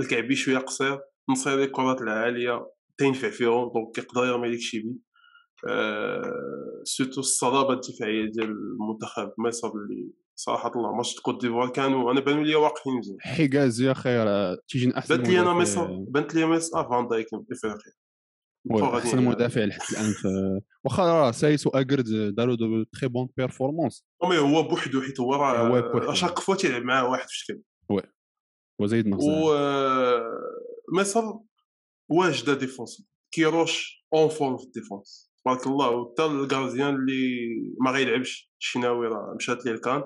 الكعبي 0.00 0.34
شوية 0.34 0.58
قصير 0.58 1.00
نصير 1.30 1.62
الكرات 1.62 2.02
العالية 2.02 2.70
تينفع 2.98 3.30
فيهم 3.30 3.72
دونك 3.74 3.98
يقدر 3.98 4.24
يرمي 4.24 4.48
لك 4.48 4.58
شي 4.60 4.78
بي. 4.78 4.98
أه 5.68 6.80
surtout 6.84 7.20
الصلابه 7.20 7.72
الدفاعية 7.72 8.30
ديال 8.30 8.50
المنتخب 8.50 9.32
صاب 9.50 9.76
اللي 9.76 10.10
صراحة 10.36 10.72
الله 10.76 10.92
ماتش 10.92 11.20
كوت 11.20 11.40
ديفوار 11.40 11.68
كانوا 11.68 12.12
أنا 12.12 12.20
بانوا 12.20 12.44
لي 12.44 12.54
واقفين 12.54 12.92
مزيان 12.92 13.20
حجاز 13.20 13.80
يا 13.80 13.94
خير 13.94 14.54
تيجي 14.68 14.98
احسن 14.98 15.16
بانت 15.16 15.28
لي 15.28 15.40
أنا 15.40 15.52
ميسا 15.52 16.04
بانت 16.08 16.34
لي 16.34 16.46
ميسا 16.46 16.82
فان 16.82 17.08
دايك 17.08 17.26
افريقيا 17.52 17.92
أحسن 18.72 19.24
مدافع 19.24 19.64
لحد 19.64 19.80
الآن 19.92 20.12
في 20.12 20.60
واخا 20.84 21.02
راه 21.02 21.30
سايس 21.30 21.66
واكرد 21.66 22.34
داروا 22.34 22.54
de 22.54 22.82
très 22.82 23.08
bonnes 23.08 23.28
performances 23.36 24.04
mais 24.24 24.38
هو 24.38 24.62
بوحدو 24.62 25.02
حيت 25.02 25.20
هو 25.20 25.34
راه 25.34 26.14
chaque 26.14 26.38
fois 26.38 26.54
تيلعب 26.54 26.82
معاه 26.82 27.10
واحد 27.10 27.28
في 27.28 27.34
الشكل. 27.34 27.62
oui 27.90 28.02
وزايد 28.80 29.06
نغزال 29.06 29.42
و 29.42 29.54
مصر 31.00 31.32
واجده 32.08 32.54
défense. 32.54 33.06
كيروش 33.30 34.06
en 34.14 34.28
forme 34.28 34.56
في 34.56 34.64
ال 34.64 34.73
défense 34.73 35.33
تبارك 35.44 35.66
الله 35.66 36.10
حتى 36.10 36.26
ال 36.26 36.34
gardien 36.34 36.94
اللي 36.94 37.54
ما 37.80 37.90
غيلعبش 37.90 38.52
الشناوي 38.60 39.06
راه 39.06 39.34
مشات 39.34 39.66
ليه 39.66 39.72
ال 39.72 39.79
CAN 39.79 40.02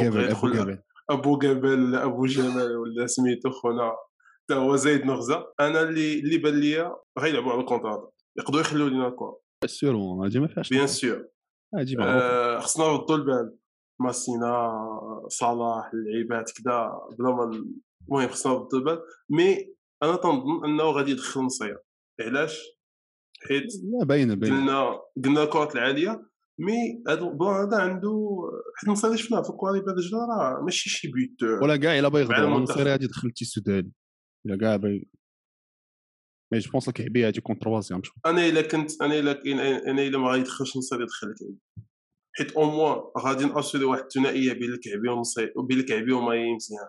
قبل 0.00 0.24
أبو 0.24 0.46
قبل 0.46 0.78
أبو 1.10 1.36
قبل 1.36 1.94
أبو 1.94 2.26
جمال 2.26 2.76
ولا 2.76 3.06
سميتو 3.06 3.50
خونا. 3.50 3.92
حتى 4.44 4.54
هو 4.54 4.76
زايد 4.76 5.06
نغزة. 5.06 5.52
أنا 5.60 5.82
اللي 5.82 6.20
اللي 6.20 6.38
بان 6.38 6.60
ليا 6.60 6.96
غيلعبوا 7.18 7.52
على 7.52 7.60
ال 7.60 7.67
contre 7.67 8.08
يقدروا 8.38 8.60
يخليو 8.60 8.88
لينا 8.88 9.08
الكره 9.08 9.40
certain 9.66 10.24
هادي 10.24 10.40
ما 10.40 10.46
فيهاش 10.46 10.70
bien 10.70 10.86
sûr 10.86 11.28
آه 12.00 12.58
خصنا 12.58 12.86
نردوا 12.86 13.16
البال. 13.16 13.56
ماسينا 14.00 14.72
صلاح 15.28 15.90
اللعيبات 15.94 16.50
كذا 16.50 17.00
بلا 17.18 17.30
ما 17.30 17.64
المهم 18.08 18.28
خصنا 18.28 18.52
نردوا 18.52 18.78
البال. 18.78 19.00
mais 19.30 19.74
أنا 20.02 20.16
تنظن 20.16 20.64
أنه 20.64 20.84
غادي 20.84 21.10
يدخل 21.10 21.40
نصير 21.40 21.78
علاش؟ 22.20 22.79
حيت 23.48 23.64
لا 23.64 24.04
باينة 24.04 24.34
باينة. 24.34 24.56
قلنا 24.56 25.00
قلنا 25.24 25.42
الكرات 25.42 25.74
العالية 25.74 26.30
mais 26.58 27.02
هذا 27.08 27.20
ال 27.20 27.29
plan 27.29 27.66
هذا 27.66 27.76
عنده 27.76 28.40
حيت 28.76 28.88
النصير 28.88 29.10
اللي 29.10 29.22
شفناه 29.22 29.42
في 29.42 29.50
الكوالي 29.50 29.80
بهذا 29.80 29.96
الجدار 29.96 30.28
راه 30.28 30.62
ماشي 30.64 30.90
شي 30.90 31.08
buteur 31.08 31.62
ولا 31.62 31.76
كاع 31.76 31.98
إلا 31.98 32.08
باغي 32.08 32.22
يغدر 32.22 32.56
النصير 32.56 32.88
غادي 32.88 33.04
يدخل 33.04 33.32
السوداني 33.42 33.92
إلا 34.46 34.56
كاع 34.56 34.76
باغي. 34.76 35.08
mais 36.52 36.58
je 36.58 36.70
pense 36.70 36.90
كيعبي 36.90 37.26
هادي 37.26 37.40
كون 37.40 37.58
troisième 37.58 38.02
أنا 38.26 38.48
إلا 38.48 38.62
كنت 38.62 39.02
أنا 39.02 39.18
إلا 39.18 39.42
أنا 39.90 40.02
إلا 40.02 40.18
ما 40.18 40.30
غيدخلش 40.30 40.76
نصير 40.76 41.02
يدخل 41.02 41.34
كعبي 41.40 41.58
حيت 42.36 42.52
au 42.52 42.64
moins 42.64 43.00
غادي 43.18 43.44
ن 43.44 43.49
assurer 43.49 43.84
واحد 43.84 44.02
الثنائية 44.02 44.52
بين 44.52 44.72
الكعبي 44.72 45.08
وبين 45.56 45.78
الكعبي 45.78 46.12
وماي 46.12 46.54
مزيان 46.54 46.88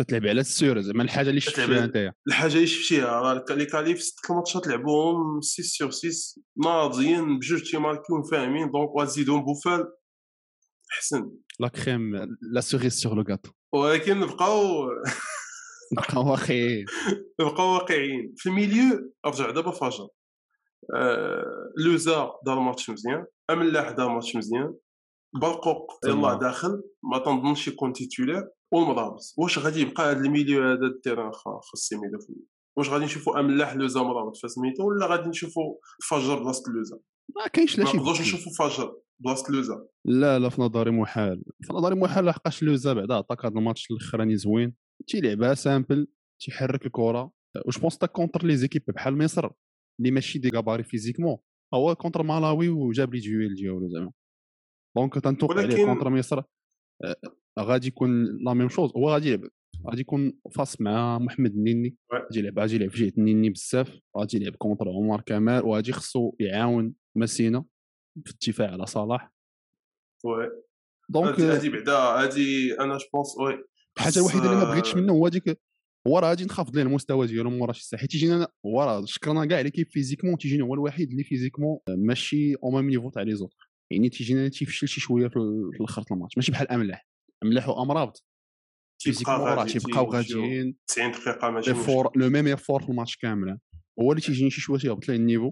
امم 0.00 0.06
تلعب 0.08 0.26
على 0.26 0.40
ال 0.40 0.50
sûr 0.50 0.80
زعما 0.80 1.02
الحاجة 1.02 1.28
اللي 1.30 1.40
شفتيها 1.40 1.84
أنت. 1.84 2.12
الحاجة 2.28 2.54
اللي 2.54 2.66
شفتيها 2.66 3.20
راه 3.20 3.44
les 3.50 3.66
qualifs 3.66 4.02
ست 4.02 4.30
ماتشات 4.30 4.66
لعبوهم 4.66 5.40
6 5.40 5.62
sur 5.62 5.90
6 5.90 6.42
ناضيين 6.64 7.38
بجوج 7.38 7.70
تي 7.70 7.80
marquer 7.80 8.17
و 8.17 8.22
فاهمين 8.22 8.70
donc 8.70 8.90
غتزيدهم 9.00 9.44
بوفال 9.44 9.92
احسن 10.96 11.30
la 11.60 11.68
crème 11.68 12.16
la 12.52 12.60
cerise 12.60 12.94
sur 12.94 13.14
le 13.14 13.22
gâteau 13.30 13.50
ولكن 13.74 14.20
نبقاو 14.20 14.88
نبقاو 15.92 16.28
واقعيين. 16.30 16.84
نبقاو 17.40 17.74
واقعيين. 17.74 18.34
في 18.36 18.48
ال 18.48 18.57
milieu 18.57 19.12
رجع 19.26 19.50
دابا 19.50 19.70
فاجر. 19.70 20.08
آه 20.96 21.72
لوزا 21.78 22.30
دار 22.46 22.60
ماتش 22.60 22.90
مزيان 22.90 23.24
أملاح 23.50 23.90
دار 23.90 24.08
ماتش 24.14 24.36
مزيان 24.36 24.74
برقوق 25.40 25.92
يلاه 26.06 26.38
داخل 26.38 26.82
ما 27.12 27.18
تنظنش 27.18 27.68
يكون 27.68 27.92
titulaire 27.92 28.48
والمرابط 28.72 29.20
واش 29.38 29.58
غادي 29.58 29.80
يبقى 29.80 30.10
هذا 30.10 30.20
ال 30.20 30.26
milieu 30.26 30.62
هذا 30.62 30.86
ال 30.86 30.92
terrain 30.92 31.32
خاص 31.32 31.92
يميلو 31.92 32.18
في 32.18 32.32
واش 32.78 32.88
غادي 32.88 33.04
نشوفوا 33.04 33.40
أملاح 33.40 33.74
لوزا 33.74 34.02
مرابط 34.02 34.36
في 34.36 34.48
سميتو 34.48 34.88
ولا 34.88 35.06
غادي 35.06 35.28
نشوفوا 35.28 35.74
فجر 36.10 36.42
بلاصة 36.42 36.72
لوزا؟ 36.72 36.98
ما 37.36 37.46
كاينش 37.46 37.78
لا 37.78 37.84
شي 37.84 37.96
ما 37.96 38.02
نقدروش 38.02 38.20
نشوفوا 38.20 38.52
فجر 38.68 38.96
بلاصة 39.18 39.52
لوزا. 39.52 39.86
لا 40.04 40.38
لا 40.38 40.48
في 40.48 40.62
نظري 40.62 40.90
محال. 40.90 41.42
في 41.62 41.72
نظري 41.72 41.94
محال 41.94 42.24
لحقاش 42.24 42.62
لوزا 42.62 42.92
بعدا. 42.92 43.14
عطاك 43.14 43.44
هذا 43.44 43.54
الماتش 43.54 43.90
الأخراني 43.90 44.36
زوين. 44.36 44.74
تيلعبها 45.06 45.54
simple 45.54 46.06
تيحرك 46.40 46.86
الكرة. 46.86 47.32
واش 47.66 47.78
pense 47.78 47.98
تا 47.98 48.06
contre 48.06 48.44
les 48.44 48.56
équipes 48.56 48.82
بحال 48.88 49.18
مصر 49.18 49.50
اللي 50.00 50.10
ماشي 50.10 50.38
des 50.38 50.50
gabarits 50.54 50.84
physiquement. 50.84 51.36
هو 51.74 51.94
contre 51.94 52.22
مالاوي 52.22 52.68
وجاب 52.68 53.14
les 53.14 53.20
duels 53.20 53.54
ديالو 53.54 53.88
زعما. 53.88 54.12
donc 54.96 55.14
تنتوقع 55.14 55.62
عليه 55.62 55.84
contre 55.84 56.10
مصر. 56.10 56.42
غادي 57.58 57.88
يكون 57.88 58.24
la 58.44 58.54
même 58.54 58.68
chose 58.68 58.90
هو 58.96 59.10
غادي 59.10 59.28
يلعب 59.28 59.50
غادي 59.86 60.00
يكون 60.00 60.32
face 60.54 60.80
مع 60.80 61.18
محمد 61.18 61.50
النني 61.50 61.96
غادي 62.14 62.38
يلعب 62.38 62.58
غادي 62.58 62.74
يلعب 62.74 62.90
في 62.90 63.04
جهة 63.04 63.12
النني 63.18 63.50
بزاف 63.50 63.98
غادي 64.18 64.36
يلعب 64.36 64.56
contre 64.56 64.88
عمر 64.88 65.20
كمال 65.20 65.64
وغادي 65.64 65.92
خصو 65.92 66.32
يعاون 66.40 66.94
مسينا 67.16 67.64
في 68.24 68.32
الدفاع 68.32 68.70
على 68.70 68.86
صلاح. 68.86 69.32
oui. 70.24 70.50
donc 71.08 71.40
هادي 71.40 71.68
بعدا 71.68 71.92
هادي 71.92 72.80
أنا 72.80 72.96
je 72.96 73.04
pense 73.14 73.36
oui. 73.38 73.64
الحاجة 73.96 74.18
الوحيده 74.18 74.44
اللي 74.44 74.56
ما 74.56 74.64
بغيتش 74.64 74.96
منه 74.96 75.12
هو 75.12 75.26
هذيك 75.26 75.60
هو 76.06 76.18
راه 76.18 76.28
غادي 76.28 76.44
نخافض 76.44 76.76
ليه 76.76 76.82
المستوى 76.82 77.26
ديالو 77.26 77.50
مورا 77.50 77.72
شي 77.72 77.84
ساعه 77.84 78.00
حيت 78.00 78.10
تيجينا 78.10 78.48
هو 78.66 78.82
راه 78.82 79.04
شكرنا 79.04 79.44
كاع 79.44 79.60
l'équipe 79.60 79.88
physiquement 79.90 80.38
تيجينا 80.38 80.64
هو 80.64 80.74
الوحيد 80.74 81.10
اللي 81.10 81.24
physiquement 81.24 81.78
ماشي 81.88 82.54
au 82.54 82.70
même 82.70 82.90
niveau 82.90 83.10
تاع 83.10 83.22
les 83.22 83.34
autres 83.34 83.56
يعني 83.90 84.08
تيجينا 84.08 84.48
تيفشل 84.48 84.88
شي 84.88 85.00
شوية 85.00 85.28
في 85.28 85.36
الآخر 85.80 86.04
الماتش 86.10 86.36
ماشي 86.36 86.52
بحال 86.52 86.68
أملاح. 86.68 87.11
املاح 87.42 87.68
وامرابط 87.68 88.24
physiquement 88.98 89.38
راه 89.40 89.64
تيبقاو 89.64 90.12
غاديين. 90.12 90.76
90 90.86 91.10
دقيقة 91.10 91.50
ماشي 91.50 91.74
fort 91.74 92.10
le 92.16 92.30
même 92.30 92.46
effort 92.46 92.82
في 92.82 92.88
الماتش 92.88 93.16
كامل. 93.16 93.58
هو 94.00 94.12
اللي 94.12 94.22
تيجيني 94.22 94.50
شي 94.50 94.60
شوية 94.60 94.78
تيهبط 94.78 95.08
ليه 95.08 95.16
ال 95.16 95.20
niveau. 95.20 95.50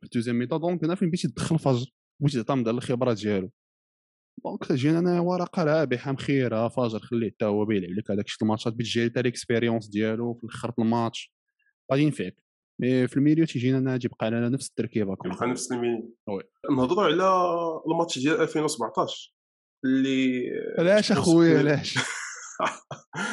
في 0.00 0.04
ال 0.06 0.10
deuxième 0.10 0.38
mi-temps 0.38 0.56
donc 0.56 0.84
هنا 0.84 0.94
فين 0.94 1.08
بغيتي 1.08 1.28
تدخل 1.28 1.58
فجر 1.58 1.86
بغيتي 2.20 2.42
تعطي 2.42 2.70
الخبرات 2.70 3.16
ديالو. 3.16 3.50
donc 4.44 4.64
تجينا 4.64 4.98
أنا 4.98 5.20
ورقة 5.20 5.64
رابحة 5.64 6.12
مخيرة 6.12 6.68
فاجر 6.68 6.98
خليه 6.98 7.30
حتى 7.30 7.44
هو 7.44 7.64
بيلعب. 7.64 7.90
لك 7.90 8.10
هذاك 8.10 8.26
الماتشات 8.42 8.72
بتجي 8.72 9.10
حتى 9.10 9.22
l'expérience 9.22 9.88
ديالو 9.88 10.34
في 10.34 10.44
الآخر 10.44 10.72
الماتش. 10.78 11.34
غادي 11.92 12.02
ينفعك 12.02 12.36
mais 12.80 13.08
في 13.08 13.16
ال 13.16 13.20
milieu 13.20 13.46
تيجينا 13.46 13.78
أنا 13.78 13.96
تيبقى 13.98 14.26
على 14.26 14.48
نفس 14.48 14.68
التركيبة 14.68 15.16
يبقى 15.24 15.46
نفس 15.48 15.72
ال 15.72 15.77
milieu. 15.77 16.16
نهضروا 16.76 17.04
على 17.04 17.14
الماتش 17.92 18.18
ديال 18.18 18.40
2017 18.40 19.34
اللي 19.84 20.42
علاش 20.78 21.12
أخويا 21.12 21.58
علاش 21.58 21.98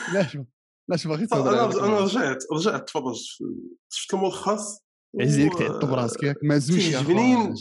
علاش 0.10 0.38
علاش 0.90 1.08
باغي 1.08 1.28
أنا 1.34 1.86
أنا 1.86 2.00
رجعت 2.00 2.44
رجعت 2.52 2.88
تفرجت 2.88 3.20
شفت 3.90 4.14
الملخص 4.14 4.86
عزيك 5.22 5.54
تعطب 5.54 5.94
راسك 5.94 6.24
ياك. 6.24 6.36
ما 6.44 6.58
زوجش 6.58 6.94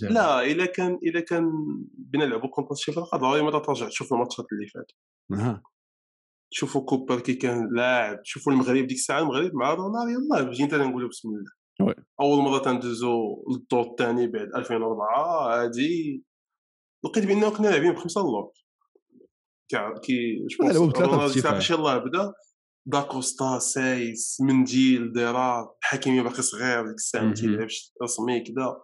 لا 0.03 0.43
الا 0.43 0.67
كان 0.67 0.99
الا 1.03 1.21
كان 1.21 1.51
بنا 1.93 2.27
نلعبوا 2.27 2.49
contre 2.49 2.75
شي 2.75 2.93
فرقه 2.93 3.19
ضروري 3.19 3.43
ما 3.43 3.59
ترجع 3.59 3.89
تشوف 3.89 4.13
الماتشات 4.13 4.47
اللي 4.53 4.67
فاتوا 4.67 4.97
شوفوا 6.51 6.85
كوبر 6.85 7.21
كي 7.21 7.35
كان 7.35 7.69
لاعب 7.75 8.21
شوفوا 8.25 8.53
المغرب 8.53 8.87
ديك 8.87 8.97
الساعة 8.97 9.21
المغرب 9.21 9.55
مع 9.55 9.75
رونالدو 9.75 10.21
يلاه 10.21 10.43
بجينا 10.43 10.77
نقولوا 10.87 11.09
بسم 11.09 11.29
الله. 11.29 11.95
أول 12.21 12.39
مرة 12.43 12.59
تندوزو 12.59 13.45
للدور 13.51 13.91
الثاني 13.91 14.27
بعد 14.27 14.49
2004 14.55 15.63
هادي. 15.63 16.25
لقيت 17.05 17.27
بانه 17.27 17.51
كنا 17.51 17.69
لاعبين 17.69 17.93
بخمسة 17.93 18.21
اللور 18.21 18.51
كي 20.03 20.47
رونالدو 20.61 21.71
يلاه 21.71 21.99
بدا. 21.99 22.33
داكوستا 22.87 23.59
سايس 23.59 24.41
منديل 24.41 25.13
ديرار 25.13 25.75
حكيمي 25.81 26.23
باقي 26.23 26.43
صغير 26.43 26.87
ديك 26.87 26.95
الساعة 26.95 27.23
ما 27.23 27.35
تيلعبش 27.35 27.93
رسمي 28.03 28.41
كذا 28.41 28.83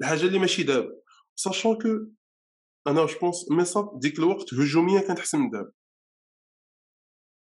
الحاجة 0.00 0.22
اللي 0.22 0.38
ماشي 0.38 0.62
دابا 0.62 0.92
sachant 1.36 1.78
que 1.78 1.88
أنا 2.86 3.06
je 3.06 3.18
pense 3.20 3.50
ميصاب 3.50 4.00
ديك 4.00 4.18
الوقت 4.18 4.54
هجوميا 4.54 5.00
كانت 5.00 5.18
أحسن 5.18 5.38
من 5.38 5.50
دابا. 5.50 5.72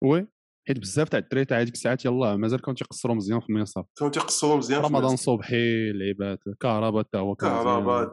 oui 0.04 0.28
حيت 0.68 0.80
بزاف 0.80 1.10
تاع 1.10 1.20
الدراري 1.20 1.46
تاع 1.46 1.62
هذيك 1.62 1.74
الساعات 1.74 2.06
يلاه 2.06 2.36
مازال 2.36 2.62
كانوا 2.62 2.76
تيقصروا 2.76 3.16
مزيان 3.16 3.40
في 3.40 3.50
الميصاب 3.50 3.86
كانوا 3.98 4.12
تيقصروا 4.12 4.58
مزيان 4.58 4.82
في 4.82 4.88
رمضان 4.88 5.16
صبحي 5.16 5.92
لعيبات 5.92 6.40
كهرباء 6.60 7.04
حتى 7.04 7.18
هو 7.18 7.36
كهرباء 7.36 8.12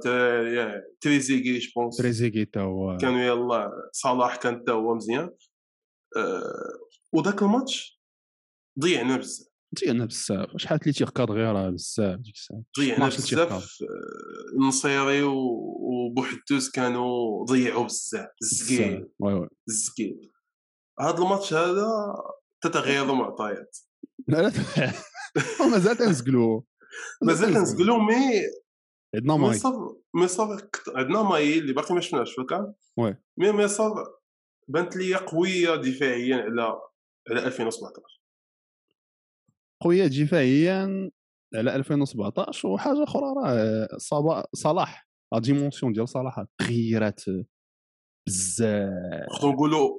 تريزيكي 1.00 1.58
je 1.58 1.70
pense 1.76 1.96
تريزيكي 1.96 2.44
حتى 2.44 2.60
هو. 2.60 2.96
كانوا 2.96 3.20
يلاه 3.20 3.72
صلاح 3.92 4.36
كان 4.36 4.56
حتى 4.56 4.72
هو 4.72 4.94
مزيان. 4.94 5.30
أه 6.16 6.78
وذاك 7.12 7.42
الماتش 7.42 8.00
ضيعنا 8.80 9.16
بزاف. 9.16 9.48
ضيعنا 9.80 10.04
بزاف. 10.04 10.56
شحال 10.56 10.78
تليتي 10.78 11.04
غير 11.04 11.70
بزاف 11.70 12.20
ديك 12.20 12.34
الساعة 12.34 12.62
ضيعنا 12.78 13.06
بزاف. 13.06 13.78
النصيري 14.54 15.22
وبوحدوز 15.22 16.70
كانوا 16.70 17.44
ضيعوا 17.44 17.84
بزاف. 17.84 18.28
الزكيل 18.42 19.08
الزكيل 19.68 20.30
هذا 21.00 21.18
الماتش 21.18 21.54
هذا 21.54 22.14
تتغير 22.62 23.14
معطيات 23.14 23.78
لا 24.28 24.42
لا. 24.42 24.52
مازال 25.72 25.96
تنزقلو 25.96 26.66
مازال 27.22 27.54
تنزقلو 27.54 27.98
مي 27.98 28.14
عندنا 29.14 29.36
ماي 29.36 29.60
مي. 30.14 30.28
صافي 30.28 30.68
عندنا 30.94 31.22
ماي 31.22 31.58
اللي 31.58 31.72
باقي 31.72 31.94
ما 31.94 32.00
شفناش 32.00 32.32
في 32.34 32.40
ال 32.40 32.49
CAN 32.49 32.74
oui. 32.96 33.16
مي 33.36 33.52
مي 33.52 33.68
صافي 33.68 34.04
بانت 34.68 34.96
لي 34.96 35.14
قوية 35.14 35.74
دفاعيا 35.74 36.36
على 36.36 36.80
على 37.30 37.46
2017 37.46 38.22
قوية 39.82 40.06
دفاعيا 40.06 41.10
على 41.54 41.76
2017 41.76 42.68
وحاجة 42.68 43.04
أخرى 43.04 43.22
راه 43.22 43.88
صلاح. 44.54 45.08
la 45.32 45.38
dimension 45.38 45.92
ديال 45.92 46.08
صلاح 46.08 46.44
تغيرات 46.58 47.20
بزاف. 48.28 49.28
نقدروا 49.32 49.52
نقولوا 49.52 49.98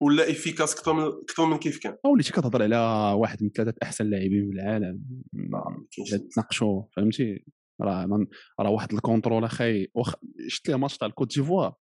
ولا 0.00 0.30
efficace 0.30 0.74
أكثر 0.74 0.92
من 0.92 1.02
أكثر 1.02 1.46
من 1.46 1.56
كيف 1.56 1.78
كان؟ 1.78 1.96
وليتي 2.04 2.32
كتهضر 2.32 2.62
على 2.62 2.76
واحد 3.18 3.42
من 3.42 3.50
ثلاثة 3.50 3.76
أحسن 3.82 4.10
لاعبين 4.10 4.46
في 4.46 4.52
العالم. 4.52 5.02
تناقشوا 6.34 6.82
فهمتي؟ 6.96 7.44
راه 7.80 8.06
من... 8.06 8.26
راه 8.60 8.70
واحد 8.70 8.92
ال 8.92 8.98
contrôle 8.98 9.44
أخي 9.44 9.88
وخ... 9.94 10.14
شفت 10.48 10.68
ليه 10.68 10.76
ماتش 10.76 10.98
تاع 10.98 11.08
الكوت 11.08 11.34
ديفوار؟ 11.34 11.74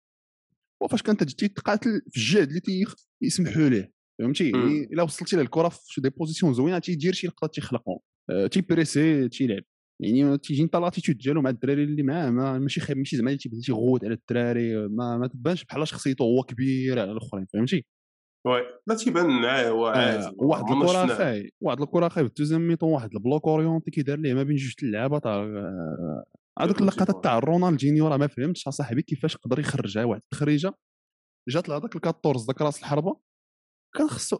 وفاش 0.82 1.02
كانت 1.02 1.22
تجي 1.22 1.48
تقاتل 1.48 2.02
في 2.10 2.16
الجهد 2.16 2.48
اللي 2.48 2.86
تيسمحوا 3.20 3.68
ليه 3.68 3.92
فهمتي؟ 4.18 4.50
إلا 4.92 5.02
وصلتي 5.02 5.36
للكرة 5.36 5.68
في 5.68 6.00
des 6.00 6.10
positions 6.10 6.54
زوينة 6.54 6.78
تيدير 6.78 7.12
شي 7.12 7.26
لقطات 7.26 7.54
تيخلقهم 7.54 7.98
أه 8.30 8.46
تي 8.46 8.64
presser 8.64 9.28
تيلعب 9.28 9.62
يعني 10.00 10.38
تيجي 10.38 10.62
انت 10.62 10.76
l'attitude 10.76 11.18
ديالو 11.18 11.42
مع 11.42 11.50
الدراري 11.50 11.84
اللي 11.84 12.02
معاه 12.02 12.30
ما 12.30 12.58
ماشي 12.58 12.80
خايب 12.80 12.98
ماشي 12.98 13.16
زعما 13.16 13.34
تيبدا 13.34 13.60
تيغوت 13.60 14.04
على 14.04 14.14
الدراري 14.14 14.88
ما, 14.88 15.18
ما 15.18 15.26
تبانش 15.26 15.64
بحال 15.64 15.88
شخصيته 15.88 16.22
هو 16.22 16.42
كبير 16.42 16.98
على 16.98 17.12
الأخرين 17.12 17.46
فهمتي؟ 17.52 17.86
لا 18.86 18.94
تيبان 18.94 19.42
معاه 19.42 19.68
هو 19.68 19.88
آه 19.88 20.34
واحد 20.38 20.64
الكرة 20.70 21.06
خاي 21.06 21.52
واحد 21.60 21.80
الكرة 21.80 22.08
خاي 22.08 22.24
في 22.24 22.30
الدوزيام 22.30 22.68
ميطون 22.68 22.92
واحد 22.92 23.14
البلوك 23.14 23.48
اوريونتي 23.48 23.90
كيدار 23.90 24.18
ليه 24.18 24.34
ما 24.34 24.42
بين 24.42 24.56
جوج 24.56 24.74
اللعابة 24.82 25.20
آه، 25.26 26.24
هذوك 26.60 26.80
اللقطات 26.80 27.24
تاع 27.24 27.38
رونالدينيو 27.38 28.08
راه 28.08 28.16
ما 28.16 28.26
فهمتش 28.26 28.68
اصاحبي 28.68 29.02
كيفاش 29.02 29.36
قدر 29.36 29.58
يخرجها 29.58 30.04
واحد 30.04 30.20
التخريجه 30.22 30.74
جات 31.48 31.68
لهذاك 31.68 31.96
الكاتورز 31.96 32.46
ذاك 32.46 32.62
راس 32.62 32.78
الحربة 32.78 33.20
كان 33.96 34.08
خصو 34.08 34.38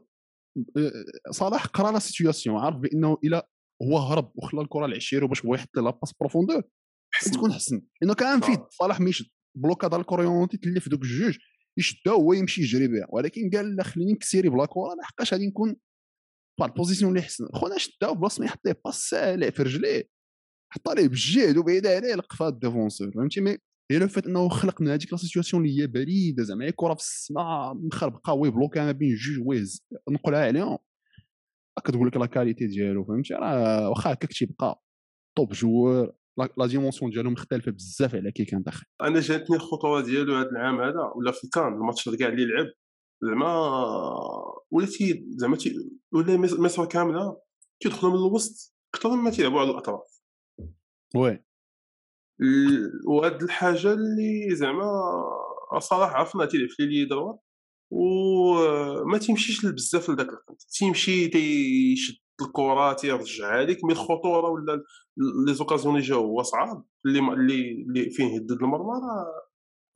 آه، 0.77 1.31
صلاح 1.31 1.67
قرا 1.67 1.93
لا 1.93 1.99
سيتوياسيون 1.99 2.57
عارف 2.57 2.77
بأنه 2.77 3.19
إلى 3.25 3.43
هو 3.83 3.99
هرب 3.99 4.33
وخلى 4.35 4.61
الكرة 4.61 4.87
العشيرو 4.87 5.29
باش 5.29 5.45
هو 5.45 5.55
يحط 5.55 5.77
لا 5.77 5.91
باس 5.91 6.13
بروفوندور 6.21 6.63
تكون 7.35 7.53
حسن 7.53 7.83
لأنه 8.03 8.15
كان 8.15 8.41
فيد. 8.41 8.61
صلاح 8.71 9.01
ما 9.01 9.09
يشد 9.09 9.27
بلوكا 9.57 9.89
دال 9.89 10.01
الكوريونتي 10.01 10.57
تلف 10.57 10.89
دوك 10.89 11.03
الجوج 11.03 11.39
يشدها 11.78 12.14
هو 12.14 12.33
يمشي 12.33 12.62
يجري 12.62 12.88
بها. 12.88 13.06
ولكن 13.09 13.50
قال 13.50 13.76
لا 13.76 13.83
خليني 13.83 14.12
نكسيري 14.12 14.49
بلا 14.49 14.66
كره 14.66 14.95
لحقاش 15.00 15.33
غادي 15.33 15.47
نكون 15.47 15.76
في 16.61 16.64
البوزيسيون 16.64 17.11
اللي 17.11 17.23
حسن. 17.23 17.47
خونا 17.52 17.78
شدها 17.78 18.09
وبلاصه 18.09 18.40
ما 18.40 18.47
يحط 18.47 18.66
ليه 18.66 18.80
باس 18.85 18.95
سالع 19.09 19.50
في 19.50 19.62
رجليه. 19.62 20.09
حط 20.73 20.88
ليه 20.88 21.09
بالجهد 21.09 21.56
وبعيد 21.56 21.87
عليه 21.87 22.14
لقفها 22.14 22.49
الديفونسور 22.49 23.11
فهمتي؟ 23.12 23.40
مي 23.40 23.56
هي 23.90 23.99
لو 23.99 24.09
فات 24.09 24.26
إنه 24.26 24.49
خلق 24.49 24.80
من 24.80 24.88
هذيك 24.88 25.12
لا 25.12 25.18
سيتواسيون 25.18 25.64
اللي 25.64 25.83
هي 25.83 25.87
بريدة 25.87 26.42
زعما. 26.42 26.64
هي 26.64 26.73
كره 26.73 26.95
في 26.95 27.00
السماء 27.00 27.75
مخربقة 27.75 28.33
وي 28.33 28.50
بلوكا 28.50 28.85
ما 28.85 28.92
بين 28.92 29.14
جوج 29.14 29.47
ويز 29.47 29.87
نقلها 30.11 30.45
عليهم. 30.45 30.78
كتقول 31.85 32.06
لك 32.09 32.16
لا 32.16 32.26
كاليتي 32.26 32.66
ديالو 32.66 33.04
فهمتي؟ 33.04 33.35
راه 33.35 33.88
واخا 33.90 34.12
هكاك 34.12 34.33
تيبقى 34.33 34.83
top 35.37 35.53
joueur 35.53 36.12
la 36.38 36.67
dimension 36.67 37.11
ديالو 37.11 37.31
مختلفة 37.31 37.73
بزاف 37.73 38.14
على 38.14 38.33
كي 38.33 38.45
كان 38.45 38.62
داخل. 38.62 38.87
أنا 39.02 39.21
جاتني 39.21 39.57
الخطوره 39.57 40.00
ديالو 40.00 40.35
هذا 40.35 40.50
العام 40.50 40.81
هذا 40.81 41.12
ولا 41.14 41.33
في 41.33 41.45
الكان 41.45 41.73
الماتش 41.73 42.09
كاع 42.09 42.28
اللي 42.28 42.45
لعب. 42.45 42.66
زعما 43.23 43.71
وليتي 44.71 45.26
زعما 45.28 45.59
ولا 46.12 46.37
مصر 46.37 46.87
كاملة 46.87 47.40
كيدخلوا 47.81 48.12
من 48.12 48.19
الوسط 48.19 48.75
أكثر 48.95 49.16
مما 49.16 49.31
تيلعبوا 49.31 49.61
على 49.61 49.71
الأطراف. 49.71 50.21
oui. 51.17 51.45
وهاد 53.07 53.43
الحاجة 53.43 53.93
اللي 53.93 54.55
زعما 54.55 54.90
صراحة 55.78 56.16
عرفنا 56.16 56.47
تيلعب 56.47 56.69
في 56.69 56.87
les 56.87 57.05
droites 57.05 57.41
وما 57.90 59.19
تيمشيش 59.19 59.66
بزاف 59.66 60.11
لذاك 60.11 60.28
الخط 60.28 60.62
تيمشي 60.78 61.28
تيشد 61.28 62.25
الكره 62.43 62.93
تيرجعها 62.93 63.64
لك 63.64 63.85
mais 63.85 63.93
الخطوره 63.93 64.49
ولا 64.50 64.85
لي 65.47 65.55
زوكازيون 65.55 65.95
اللي 65.95 66.07
جاو 66.07 66.25
هو 66.25 66.43
صعاب. 66.43 66.85
اللي 67.07 67.19
اللي 67.19 68.11
فيه 68.11 68.25
يهدد 68.25 68.52
المرمى 68.62 68.90
راه 68.90 69.26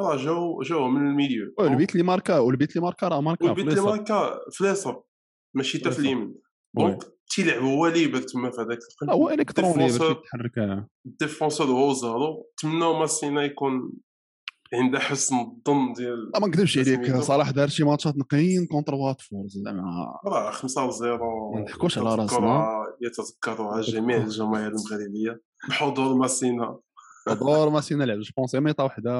راه 0.00 0.16
جاو 0.16 0.62
جاو 0.62 0.88
من 0.88 1.06
الميليو. 1.10 1.54
البيت 1.60 1.92
اللي 1.92 2.02
ماركا 2.02 2.38
والبيت 2.38 2.70
اللي 2.70 2.82
ماركا 2.82 3.08
راه 3.08 3.20
ماركا 3.20 3.50
البيت 3.50 3.68
اللي 3.68 3.80
ماركا 3.80 4.40
في 4.50 4.60
اليسار 4.60 5.02
ماشي 5.56 5.78
حتى 5.78 5.90
في 5.90 5.98
اليمين. 5.98 6.34
دونك 6.76 7.04
تيلعب 7.30 7.62
هو 7.62 7.86
ليبر 7.86 8.18
تما 8.18 8.50
في 8.50 8.60
هذاك 8.60 8.78
هو 9.10 9.30
الكتروني 9.30 9.84
باش 9.84 9.94
يتحرك 9.94 10.86
الديفونسور 11.06 11.66
هو 11.66 11.92
زهرو 11.92 12.50
تمناو 12.56 12.98
ماسينا 12.98 13.44
يكون 13.44 13.92
عند 14.74 14.96
حسن 14.96 15.36
الظن 15.36 15.92
ديال 15.92 16.30
ما 16.40 16.46
نكذبش 16.48 16.78
عليك 16.78 17.16
صلاح 17.16 17.50
دار 17.50 17.68
شي 17.68 17.84
ماتشات 17.84 18.16
نقيين 18.16 18.66
كونتر 18.66 18.94
واتفورد 18.94 19.48
زعما. 19.48 20.20
راه 20.26 20.50
5 20.50 20.90
0 20.90 21.18
ما 21.54 21.60
نحكوش 21.60 21.98
على 21.98 22.14
راسنا. 22.14 22.66
يتذكرها 23.02 23.80
جميع 23.80 24.16
الجماهير 24.16 24.68
المغربية. 24.68 25.40
بحضور 25.68 26.14
ماسينا. 26.14 26.78
حضور 27.28 27.70
ماسينا 27.70 28.04
لعب 28.04 28.18
je 28.18 28.32
pensais 28.36 28.60
mi-temps 28.60 28.84
وحدة 28.84 29.12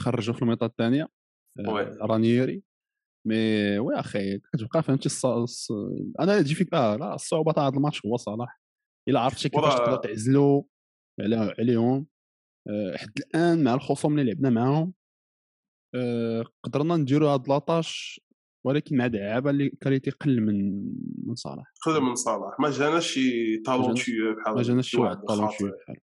خرجوا 0.00 0.34
في 0.34 0.42
ال 0.42 0.45
mi-temps 0.45 0.66
الثانية 0.66 1.08
آه، 1.58 1.96
رانييري. 2.02 2.62
mais 3.26 3.78
oui 3.78 3.94
أخي 3.94 4.38
كتبقى 4.38 4.82
فهمتي 4.82 5.06
الص... 5.24 5.70
أنا 6.20 6.42
تجي 6.42 6.54
فيك 6.54 6.74
آه 6.74 6.96
لا 6.96 7.14
الصعوبة 7.14 7.52
تاع 7.52 7.66
هذا 7.66 7.76
الماتش 7.76 8.06
هو 8.06 8.16
صلاح. 8.16 8.60
إلا 9.08 9.20
عرفتي 9.20 9.48
كيفاش 9.48 9.74
تقدر 9.74 9.96
تعزلو 9.96 10.68
عليهم. 11.58 12.06
آه، 12.68 12.96
حد 12.96 13.18
الآن 13.18 13.64
مع 13.64 13.74
الخصوم 13.74 14.18
اللي 14.18 14.32
لعبنا 14.32 14.50
معاهم 14.50 14.94
آه، 15.94 16.44
قدرنا 16.62 16.96
نديروا 16.96 17.30
هاد 17.30 17.48
la 17.48 17.69
tâche 17.69 18.20
ولكن 18.66 18.96
مع 18.96 19.06
لعابه 19.06 19.50
اللي 19.50 19.68
qualité 19.68 20.10
قل 20.10 20.40
من 20.40 20.84
من 21.26 21.34
صلاح 21.34 21.72
قل 21.86 22.00
من 22.00 22.14
صلاح 22.14 22.60
ما 22.60 22.70
جاناش 22.70 23.06
شي 23.06 23.56
talentueux 23.56 24.34
بحال 24.36 24.54
ما 24.54 24.62
جاناش 24.62 24.90
شي 24.90 24.96
واحد 25.00 25.20
talentueux 25.28 25.68
بحال. 25.68 25.96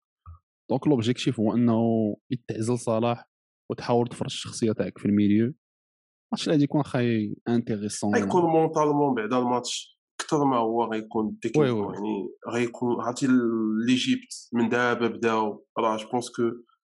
donc 0.70 0.88
l'objectif 0.88 1.40
هو 1.40 1.56
إنه 1.56 2.16
يتعزل 2.32 2.80
صلاح 2.80 3.30
وتحاول 3.72 4.08
تفرض 4.08 4.26
الشخصية 4.26 4.72
تاعك 4.72 4.98
في 4.98 5.06
ال 5.06 5.12
milieu. 5.12 5.54
الماتش 6.34 6.50
غادي 6.50 6.64
يكون 6.64 6.84
très 6.84 7.36
intéressant 7.48 8.16
غيكون 8.16 8.42
mentalement 8.42 9.16
بعدا 9.16 9.38
الماتش. 9.38 9.97
أكثر 10.28 10.46
ما 10.46 10.58
هو 10.58 10.84
غيكون 10.84 11.40
تكنيك 11.40 11.68
يعني 11.68 12.30
غيكون 12.50 13.02
عرفتي 13.02 13.28
l'Égypte 13.88 14.50
من 14.54 14.70
دابا 14.70 15.08
بداو 15.08 15.66
راه 15.80 15.98
je 15.98 16.10
pense 16.10 16.30
que 16.30 16.44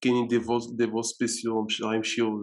كاينين 0.00 0.26
des 0.26 0.40
vols 0.40 0.72
des 0.72 0.86
vols 0.90 1.06
spéciaux 1.06 1.66
غيمشيو 1.84 2.40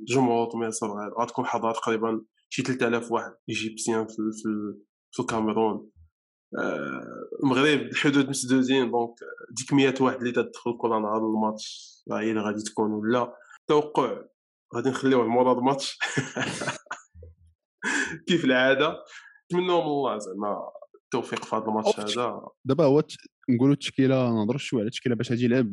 الجمهور 0.00 0.48
مصر 0.54 0.86
غتكون 1.20 1.46
حاضرة 1.46 1.72
تقريبا 1.72 2.20
شي 2.48 2.62
3000 2.62 3.12
واحد 3.12 3.32
égyptiens 3.48 4.06
في, 4.06 4.14
في, 4.14 4.78
في 5.12 5.20
الكاميرون. 5.20 5.90
المغرب 7.44 7.80
الحدود 7.80 8.28
مسدودين 8.28 8.90
donc 8.90 9.14
ديك 9.50 9.72
100 9.72 9.94
واحد 10.00 10.18
اللي 10.18 10.32
تدخل 10.32 10.76
كل 10.80 10.88
نهار 10.88 11.26
الماتش 11.26 11.88
راه 12.10 12.20
هي 12.20 12.30
اللي 12.30 12.40
غادي 12.40 12.62
تكون 12.62 12.92
ولا؟ 12.92 13.34
توقع. 13.66 14.22
غادي 14.74 14.90
نخليوه 14.90 15.26
مورا 15.26 15.58
الماتش 15.58 15.98
كيف 18.28 18.44
العادة؟ 18.44 19.04
نتمنوا 19.52 19.82
من 19.82 19.86
الله 19.86 20.18
زعما 20.18 20.70
التوفيق 21.04 21.44
في 21.44 21.56
هذا 21.56 21.64
الماتش 21.64 22.00
هذا. 22.00 22.48
دابا 22.64 22.84
هو 22.84 23.02
نقولوا 23.50 23.74
التشكيلة 23.74 24.30
نهضروا 24.30 24.58
شوية 24.58 24.80
على 24.80 24.86
التشكيلة 24.86 25.14
باش 25.14 25.30
غادي 25.30 25.44
يلعب. 25.44 25.70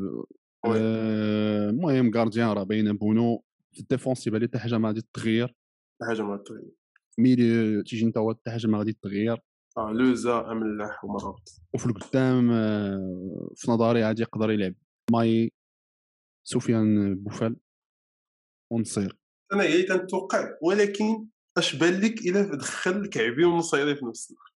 آه، 0.65 1.69
المهم 1.69 2.11
غارديان 2.15 2.49
راه 2.49 2.63
باينة 2.63 2.91
بونو 2.91 3.43
في 3.73 3.79
الديفونس 3.79 4.27
يبان 4.27 4.41
لي 4.41 4.47
حتى 4.47 4.59
حاجة 4.59 4.77
ما 4.77 4.87
غادي 4.87 5.01
تغير. 5.13 5.55
حاجة 6.07 6.21
ما 6.21 6.37
تغير. 6.37 6.71
ميلي 7.17 7.83
تيجي 7.83 8.05
انت 8.05 8.17
حتى 8.17 8.51
حاجة 8.51 8.67
ما 8.67 8.77
غادي 8.77 8.97
تغير. 9.01 9.41
آه 9.77 9.91
لوزا 9.91 10.51
املاح 10.51 11.05
ومرات 11.05 11.49
وفي 11.73 11.85
القدام 11.85 12.51
آه، 12.51 13.51
في 13.55 13.71
نظري 13.71 14.03
غادي 14.03 14.21
يقدر 14.21 14.51
يلعب. 14.51 14.73
ماي 15.11 15.51
سفيان 16.47 17.15
بوفال. 17.15 17.55
ونصير. 18.73 19.17
أنا 19.53 19.63
هي 19.63 19.83
تنتوقع 19.83 20.57
ولكن 20.61 21.27
أش 21.57 21.75
بان 21.75 22.01
لك 22.01 22.21
إلا 22.21 22.55
دخل 22.55 23.07
كعبي 23.07 23.45
ونصيري 23.45 23.95
في 23.95 24.05
نفس 24.05 24.31
الوقت. 24.31 24.53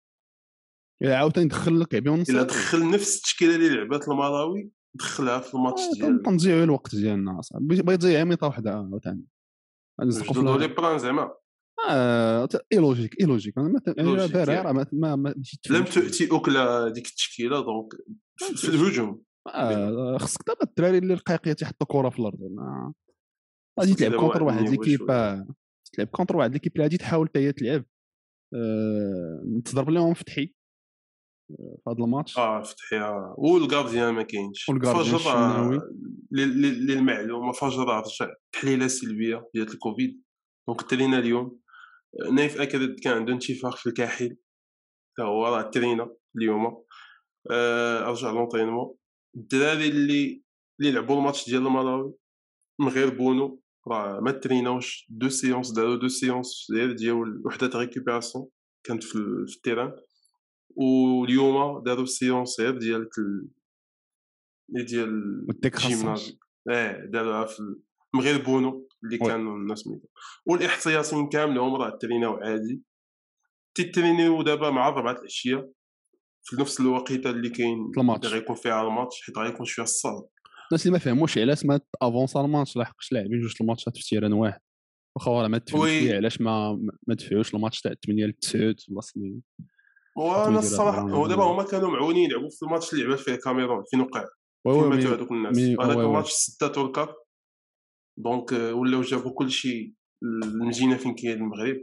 إلا 1.02 1.18
عاوتاني 1.18 1.48
دخل 1.48 1.84
كعبي 1.84 2.10
ونصيري 2.10 2.38
إلا 2.38 2.48
دخل 2.48 2.92
نفس 2.92 3.18
التشكيلة 3.18 3.56
اللي 3.56 3.70
لعبات 3.70 4.08
الملاوي 4.08 4.72
دخلها 4.94 5.40
في 5.40 5.54
الماتش 5.54 5.82
آه 5.82 5.94
ديالنا 5.94 6.24
تنضيعوا 6.24 6.64
الوقت 6.64 6.96
ديالنا 6.96 7.42
بغا 7.54 7.94
يضيع 7.94 8.24
ميطا 8.24 8.48
وحدة 8.48 8.72
عاوتاني. 8.72 9.24
نسقفوا 10.02 10.58
لي 10.58 10.68
بلان 10.68 11.00
زعما. 11.00 11.34
آه 11.90 12.50
إي 12.74 12.78
لوجيك 12.78 13.22
إي 13.22 13.26
لوجيك. 13.26 13.58
أنا 13.58 13.68
ما 14.72 14.86
ما 14.92 15.16
ما 15.16 15.36
لم 15.70 15.84
تاتي 15.84 16.36
اكل 16.36 16.54
ديك 16.94 17.06
التشكيلة 17.08 17.62
دونك 17.62 17.94
في 18.36 18.68
الهجوم. 18.70 19.22
آه 19.48 20.18
خصك 20.18 20.48
دابا 20.48 20.64
الدراري 20.64 20.98
اللي 20.98 21.14
رقاقيه 21.14 21.54
تيحطوا 21.54 21.88
كرة 21.88 22.10
في 22.10 22.20
الأرض 22.20 22.40
غادي 23.80 23.94
تلعب 23.94 24.20
كونتر 24.20 24.44
واحد 24.44 24.70
ليكيب 24.70 25.12
تلعب 25.90 26.08
كونتر 26.08 26.38
واحد. 26.38 26.54
ليكيب 26.54 26.72
اللي 26.72 26.84
غادي 26.84 26.98
تحاول 26.98 27.28
حتى 27.28 27.40
هي 27.40 27.52
تلعب. 27.52 27.86
أه... 28.54 29.62
تضرب 29.66 29.90
لهم 29.90 30.14
فتحي 30.14 30.54
آه، 31.52 31.78
في 31.84 31.90
هذا 31.90 32.04
الماتش. 32.04 32.38
آه 32.38 32.62
فتحي 32.62 33.00
آه. 33.00 33.36
والغارديان 33.38 34.14
ما 34.14 34.24
كاينش. 34.24 34.64
فجر 34.64 35.82
للمعلومه 36.32 37.52
فجر 37.52 37.84
رجع 37.84 38.34
تحليله 38.52 38.88
سلبيه 38.88 39.50
ديال 39.54 39.68
الكوفيد. 39.68 40.24
دونك 40.68 40.82
ترينا 40.82 41.20
اليوم. 41.20 41.60
نايف 42.32 42.62
اكد 42.62 43.00
كان 43.00 43.14
عنده 43.14 43.34
انتفاخ 43.34 43.78
في 43.78 43.88
الكاحل. 43.90 44.38
حتى 45.14 45.28
هو 45.28 45.46
راه 45.46 45.62
ترينا 45.62 46.16
اليوم. 46.38 46.84
آه 47.52 48.00
رجع 48.00 48.32
لونطينمون. 48.32 48.96
الدراري 49.38 49.88
اللي 49.88 50.44
اللي 50.80 50.92
لعبوا 50.92 51.18
الماتش 51.18 51.50
ديال 51.50 51.68
الملاوي 51.68 52.14
من 52.82 52.88
غير 52.88 53.18
بونو. 53.18 53.62
راه 53.88 54.20
ما 54.20 54.32
تريناوش 54.32 55.08
دو 55.10 55.30
سيونس 55.30 55.72
داروا 55.72 55.96
دو 55.96 56.08
سيونس 56.08 56.68
ديال 56.72 57.42
وحده 57.46 57.80
ريكوبيراسيون 57.80 58.48
كانت 58.84 59.04
في, 59.04 59.16
التيران 59.16 59.92
واليوم 60.70 61.84
داروا 61.84 62.06
سيونس 62.06 62.60
غير 62.60 62.78
ديال 62.78 63.10
ديال 64.70 65.48
الجيمناز 65.66 66.40
آه 66.70 67.06
داروها 67.06 67.46
في 67.46 67.64
من 68.14 68.22
غير 68.22 68.46
بونو 68.46 68.88
اللي 69.04 69.18
كانوا 69.18 69.56
الناس 69.56 69.88
ميدو 69.88 70.08
والاحصائياتين 70.46 71.30
كاملهم 71.30 71.76
راه 71.76 71.98
تريناو 72.02 72.36
عادي 72.36 72.84
تيترينيو 73.76 74.42
دابا 74.42 74.70
مع 74.70 74.90
ربعة 74.90 75.20
العشيه 75.20 75.72
في 76.44 76.56
نفس 76.62 76.80
الوقيته 76.80 77.30
اللي 77.30 77.50
كاين 77.50 77.92
غيكون 78.26 78.56
فيها 78.56 78.82
الماتش 78.82 79.22
حيت 79.22 79.38
غيكون 79.38 79.66
شوية 79.66 79.86
صعب 79.86 80.28
الناس 80.72 80.86
اللي 80.86 80.94
ما 80.94 81.00
فهموش 81.00 81.38
علاش 81.38 81.66
ما 81.66 81.80
افونسا 82.02 82.42
الماتش 82.42 82.78
لحقش 82.78 83.12
لاعبين 83.12 83.40
جوج 83.40 83.54
الماتشات 83.62 83.98
في 83.98 84.04
تيران 84.04 84.34
واحد. 84.34 84.60
واخا 85.16 85.32
راه 85.32 85.48
ما 85.48 85.58
تفهمش 85.58 86.12
علاش 86.12 86.42
ما 86.42 86.74
ما 87.08 87.14
دفعوش 87.16 87.56
الماتش 87.56 87.82
تاع 87.82 87.94
8 88.06 88.26
ل 88.26 88.34
9 88.34 88.76
ولا 88.90 89.02
سنين 89.02 89.42
وأنا 90.18 90.60
الصراحة 90.60 91.02
هو 91.02 91.28
دابا 91.28 91.44
هما 91.44 91.64
كانوا 91.64 91.90
معونين 91.90 92.30
يلعبوا 92.30 92.50
في 92.50 92.66
الماتش 92.66 92.94
اللي 92.94 93.04
لعبت 93.04 93.20
فيه 93.20 93.36
كاميرون 93.36 93.84
في 93.88 93.98
نقع 93.98 94.26
كما 94.66 94.90
ماتوا 94.90 95.16
هذوك 95.16 95.32
الناس. 95.32 95.58
هذاك 95.58 95.98
الماتش 95.98 96.32
6 96.32 96.68
تور 96.68 96.86
4 96.86 97.16
دونك 98.18 98.52
ولاو 98.52 99.02
جابوا 99.02 99.32
كلشي 99.32 99.94
المدينة 100.24 100.98
فين 100.98 101.16
كاين 101.16 101.38
المغرب. 101.38 101.78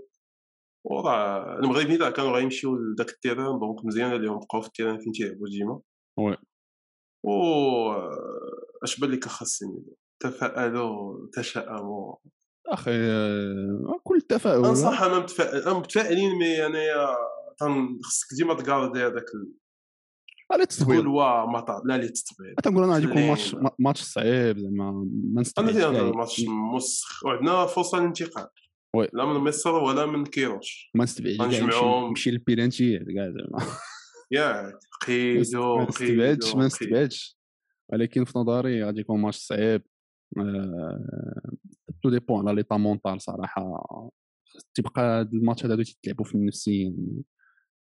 وراه 0.85 1.59
المغربيين 1.59 2.11
كانوا 2.11 2.31
غيمشيو 2.31 2.77
لذاك 2.77 3.11
التيران 3.11 3.59
دونك 3.59 3.85
مزيان 3.85 4.11
عليهم 4.11 4.39
بقاو 4.39 4.61
في 4.61 4.67
التيران 4.67 4.99
فين 4.99 5.13
تيلعبوا 5.13 5.49
ديما. 5.49 5.81
وي. 6.19 6.37
و 7.25 7.33
اش 8.83 9.01
بان 9.01 9.11
لك 9.11 9.29
خاصين 9.29 9.85
تفائلوا 10.21 11.27
تشاءموا 11.33 12.17
أخي 12.67 12.91
كل 14.03 14.17
التفاؤل 14.17 14.65
انصح 14.65 15.03
أنا 15.03 15.19
متفائل 15.19 15.75
متفائلين 15.75 16.39
مي 16.39 16.67
انايا 16.67 17.17
خصك 18.03 18.27
ديما 18.39 18.55
تكاردي 18.55 18.99
هذاك 18.99 19.27
لا 20.59 20.65
تستبيض 20.65 21.01
تقول 21.01 21.07
وا 21.07 21.47
ما 21.47 21.83
لا 21.85 21.99
لي 21.99 22.09
تستبيض 22.09 22.55
تنقول 22.63 22.85
أنا 22.85 22.95
غادي 22.95 23.05
يكون 23.05 23.23
ماتش 23.29 23.57
ماتش 23.79 24.03
صعيب 24.03 24.59
زعما 24.59 24.93
ما 25.35 25.41
نستبعدش 25.41 25.77
أنا 25.77 26.03
ماتش 26.03 26.41
موسخ 26.49 27.25
وعندنا 27.25 27.67
فرصة 27.67 27.99
للانتقال. 27.99 28.49
وي. 28.97 29.09
لا 29.13 29.25
من 29.25 29.41
مصر 29.41 29.75
ولا 29.75 30.07
من 30.07 30.27
كيروش. 30.27 30.91
ما 30.95 31.05
نستبعدش 31.05 31.41
نجمعهم. 31.41 32.09
نمشي 32.09 32.31
للبيلانتي 32.31 32.99
كاع 32.99 33.31
زعما. 33.31 33.73
ياك 34.31 34.79
قيدو 35.07 35.77
ما 35.77 35.87
نستبعدش 35.89 36.55
ما 36.55 36.67
نستبعدش. 36.67 37.37
ولكن 37.93 38.25
في 38.25 38.39
نظري 38.39 38.85
غادي 38.85 39.01
يكون 39.01 39.21
ماتش 39.21 39.37
صعيب. 39.37 39.83
tout 42.03 42.11
dépend 42.11 42.49
على 42.49 42.57
l'état 42.57 42.77
mental 42.77 43.21
صراحة. 43.21 44.11
تبقى 44.75 45.03
هاد 45.03 45.35
الماتش 45.35 45.67
هادو 45.67 45.83
تيتلعبوا 45.83 46.25
في 46.25 46.35
النفسيين. 46.35 46.97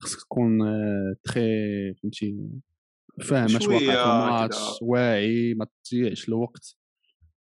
خصك 0.02 0.20
تكون 0.20 0.58
تخي 1.24 1.94
فهمتي 1.94 2.36
فاهم 3.20 3.56
اش 3.56 3.68
واقع 3.68 3.78
في 3.78 4.34
الماتش 4.34 4.82
واعي 4.82 5.54
ما 5.54 5.66
تضيعش 5.84 6.28
الوقت. 6.28 6.76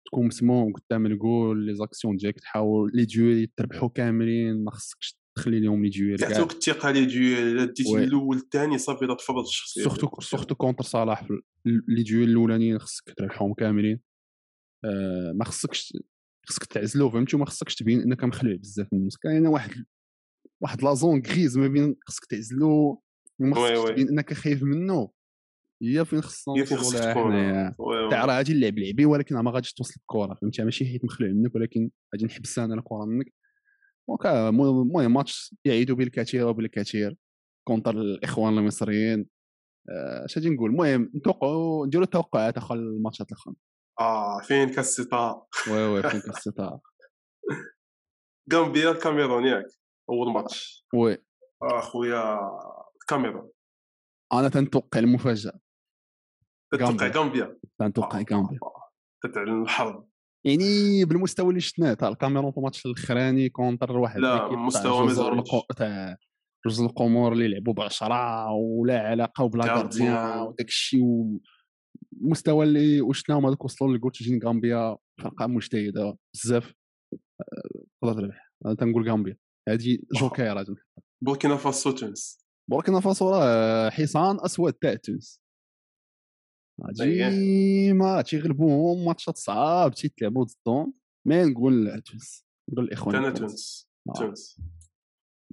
تكون 0.06 0.28
مسموم 0.28 0.74
قدام 0.74 1.06
الجول 1.06 1.66
les 1.66 1.76
actions 1.76 2.18
ديالك 2.18 2.40
تحاول 2.40 2.92
les 2.94 3.06
duels 3.06 3.48
تربحوا 3.58 3.90
كاملين 3.90 4.64
ما 4.64 4.72
خصكش 4.72 5.21
تخلي 5.42 5.60
لهم 5.60 5.84
les 5.84 5.90
duels 5.90 6.18
تعطوك 6.18 6.52
الثقة 6.52 6.92
les 6.92 7.06
duels 7.06 7.38
إلا 7.38 7.66
ديتي 7.66 7.98
الأول 7.98 8.38
الثاني 8.38 8.78
صافي 8.78 9.08
تفرض 9.08 9.46
الشخصية 9.46 9.84
سورتو 9.84 10.22
سورتو 10.22 10.56
كونتر 10.56 10.84
صلاح 10.84 11.28
لي 11.66 12.04
ديويل 12.04 12.30
الأولانيين 12.30 12.80
خصك 12.80 13.14
تربحهم 13.18 13.54
كاملين. 13.54 14.00
آه 14.86 15.32
ما 15.36 15.46
خصكش 15.46 15.98
خصك 16.48 16.66
تعزلو 16.66 17.10
فهمتي؟ 17.10 17.36
وما 17.36 17.46
خصكش 17.46 17.76
تبين 17.76 18.02
إنك 18.02 18.24
مخلوع 18.24 18.56
بزاف 18.56 18.88
من 18.94 19.00
الناس. 19.00 19.18
كاينة 19.18 19.50
واحد 19.50 19.86
واحد 20.62 20.84
la 20.84 20.97
zone 20.97 21.22
grise 21.28 21.58
ما 21.58 21.68
بين 21.68 21.96
خصك 22.06 22.26
تعزلو 22.26 23.04
وما 23.40 23.56
خصكش 23.56 23.92
تبين 23.92 24.10
إنك 24.10 24.34
خايف 24.34 24.64
منه. 24.64 25.12
هي 25.84 26.06
فين 26.06 26.22
خصنا 26.22 26.66
فين 26.66 26.78
خصك 26.78 27.00
تكون. 27.00 27.34
تاع 28.10 28.26
راه 28.26 28.38
غادي 28.38 28.54
نلعب 28.54 28.80
لعبي 28.80 29.06
ولكن 29.06 29.36
ما 29.36 29.52
غاديش 29.52 29.74
توصل 29.74 29.94
الكره 30.02 30.34
فهمتي؟ 30.34 30.64
ماشي 30.64 30.86
حيت 30.86 31.06
مخلوع 31.06 31.30
منك 31.30 31.56
ولكن 31.56 31.92
غادي 32.16 32.26
نحبس 32.26 32.60
أنا 32.60 32.76
الكره 32.76 33.06
منك. 33.06 33.34
المهم 34.26 35.14
ماتش 35.14 35.56
يعيدوا 35.66 35.96
بالكثير 35.96 36.48
وبالكثير 36.48 37.18
كونتر 37.68 37.92
الإخوان 37.92 38.58
المصريين 38.58 39.26
اش 40.26 40.38
غادي 40.38 40.50
نقول؟ 40.50 40.70
المهم 40.70 41.12
نتوقعوا 41.16 41.86
نديروا 41.86 42.06
توقعات 42.06 42.58
آخر 42.58 42.76
الماتشات 42.76 43.32
الاخرى 43.32 43.54
آه 44.00 44.42
فين 44.42 44.70
كاسيتا 44.70 45.46
وي 45.72 45.88
وي 45.88 46.02
فين 46.02 46.22
كاسيتا 46.32 46.80
غامبيا 48.54 48.92
الكاميرون 48.92 49.46
ياك. 49.46 49.66
أول 50.10 50.34
ماتش. 50.34 50.86
وي. 50.94 51.18
أخويا 51.64 52.40
الكاميرون 53.02 53.50
أنا 54.34 54.50
تنتوقع 54.50 55.00
المفاجأة. 55.00 55.60
تتوقع 56.72 57.08
غامبيا. 57.08 57.60
تنتوقع 57.80 58.24
غامبيا. 58.32 58.60
تتعلن 59.24 59.64
الحرب 59.64 60.11
يعني 60.46 61.06
بالمستوى 61.06 61.50
اللي 61.50 61.60
شفناه 61.60 61.94
تاع 61.94 62.08
الكاميرون 62.08 62.52
في 62.52 62.58
الماتش 62.58 62.86
الأخراني 62.86 63.50
contre 63.50 63.98
واحد 63.98 64.20
لا 64.20 64.52
مستوى 64.52 65.06
ما 65.06 65.44
تاع 65.78 66.18
جوج 66.68 66.82
القمور 66.82 67.34
اللي 67.34 67.48
لعبوا 67.48 67.74
بعشرة 67.74 68.52
ولا 68.52 69.00
علاقة 69.00 69.44
وبلا 69.44 69.66
gardien. 69.66 70.40
وداك 70.40 70.68
الشيء 70.68 71.04
المستوى 72.22 72.66
اللي 72.66 73.02
وشناهم 73.02 73.46
هذوك 73.46 73.66
وصلوا 73.66 73.92
للجول 73.92 74.12
تجين 74.12 74.40
غامبيا 74.44 74.98
فرقة 75.22 75.48
مجتهدة 75.48 76.18
بزاف. 76.34 76.74
تقدر 78.02 78.22
تربح 78.22 78.52
أنا 78.66 78.76
تنقول 78.76 79.10
غامبيا. 79.10 79.38
هذه 79.70 79.98
جوكير 80.20 80.66
بوركينا 81.24 81.58
فاسو 81.58 81.92
تونس. 81.92 82.46
بوركينا 82.70 83.00
فاسو 83.00 83.30
راه 83.30 83.90
حصان 83.90 84.38
أسود 84.46 84.74
تاع 84.74 84.96
تونس. 84.96 85.42
ديما 86.90 88.22
تيغلبوهم 88.22 89.06
ماتشات 89.06 89.38
صعاب 89.38 89.94
تيتلعبوا 89.94 90.46
ضدهم. 90.46 90.94
mais 91.28 91.44
نقول 91.44 92.02
تونس 92.02 92.46
نقول 92.72 92.86
الاخوان 92.86 93.16
أنا 93.16 93.30
تونس 93.30 93.90
تونس. 94.16 94.62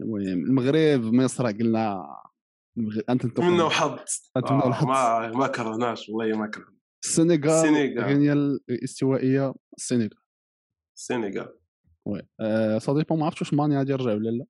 المهم 0.00 0.44
المغرب 0.44 1.00
مصر 1.00 1.46
قلنا 1.46 2.16
أنت 3.10 3.26
نتمنى 3.26 3.62
وحظ. 3.62 3.98
نتمنى 4.38 4.64
الحظ 4.64 4.86
ما 4.86 5.30
ما 5.30 5.46
كرهناش 5.46 6.08
والله 6.08 6.38
ما 6.38 6.46
كرهنا. 6.46 6.78
السنغال 7.04 7.50
السنغال. 7.50 8.60
الاستوائية 8.70 9.54
السنغال. 9.76 10.10
السنغال. 10.96 11.58
oui. 12.06 12.22
أه 12.40 12.78
صديق 12.78 13.12
ما 13.12 13.24
عرفتش 13.24 13.42
واش 13.42 13.54
ماني 13.54 13.78
غادي 13.78 13.92
يرجع 13.92 14.14
ولا 14.14 14.30
لا. 14.30 14.46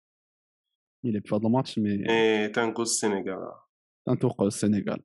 يلعب 1.05 1.27
في 1.27 1.35
هذا 1.35 1.47
الماتش 1.47 1.79
mais 1.79 2.11
إيه 2.11 2.47
تنقول 2.47 2.83
السنغال. 2.83 3.53
تنتوقع 4.07 4.47
السنغال. 4.47 5.03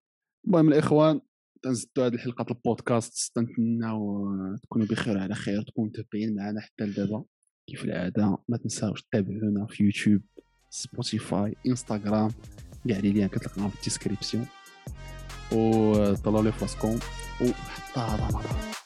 المهم 0.48 0.68
الإخوان 0.68 1.22
تنزدوا 1.64 2.08
هذه 2.08 2.14
الحلقة 2.14 2.46
البودكاست 2.50 3.36
تنتمناو 3.36 4.28
تكونوا 4.64 4.88
بخير 4.88 5.18
على 5.18 5.36
خير 5.36 5.62
تكونوا 5.62 5.90
متابعين 5.90 6.36
معنا 6.36 6.62
حتى 6.62 6.84
لدابا. 6.84 7.24
كيف 7.70 7.84
العادة 7.84 8.38
ما 8.50 8.58
تنساوش 8.58 9.02
تتابعونا 9.02 9.66
في 9.70 9.84
يوتيوب 9.84 10.22
سبوتيفاي 10.70 11.56
إنستغرام 11.68 12.32
كاع 12.90 13.00
les 13.00 13.12
liens 13.12 13.30
كتلقاهم 13.30 13.70
في 13.70 13.76
ال 13.76 13.81
description. 13.81 14.46
و 15.52 15.94
طلعوا 16.14 16.44
لي 16.44 16.52
فاسكم 16.52 17.00
وحتى 17.42 18.24
رمضان. 18.24 18.83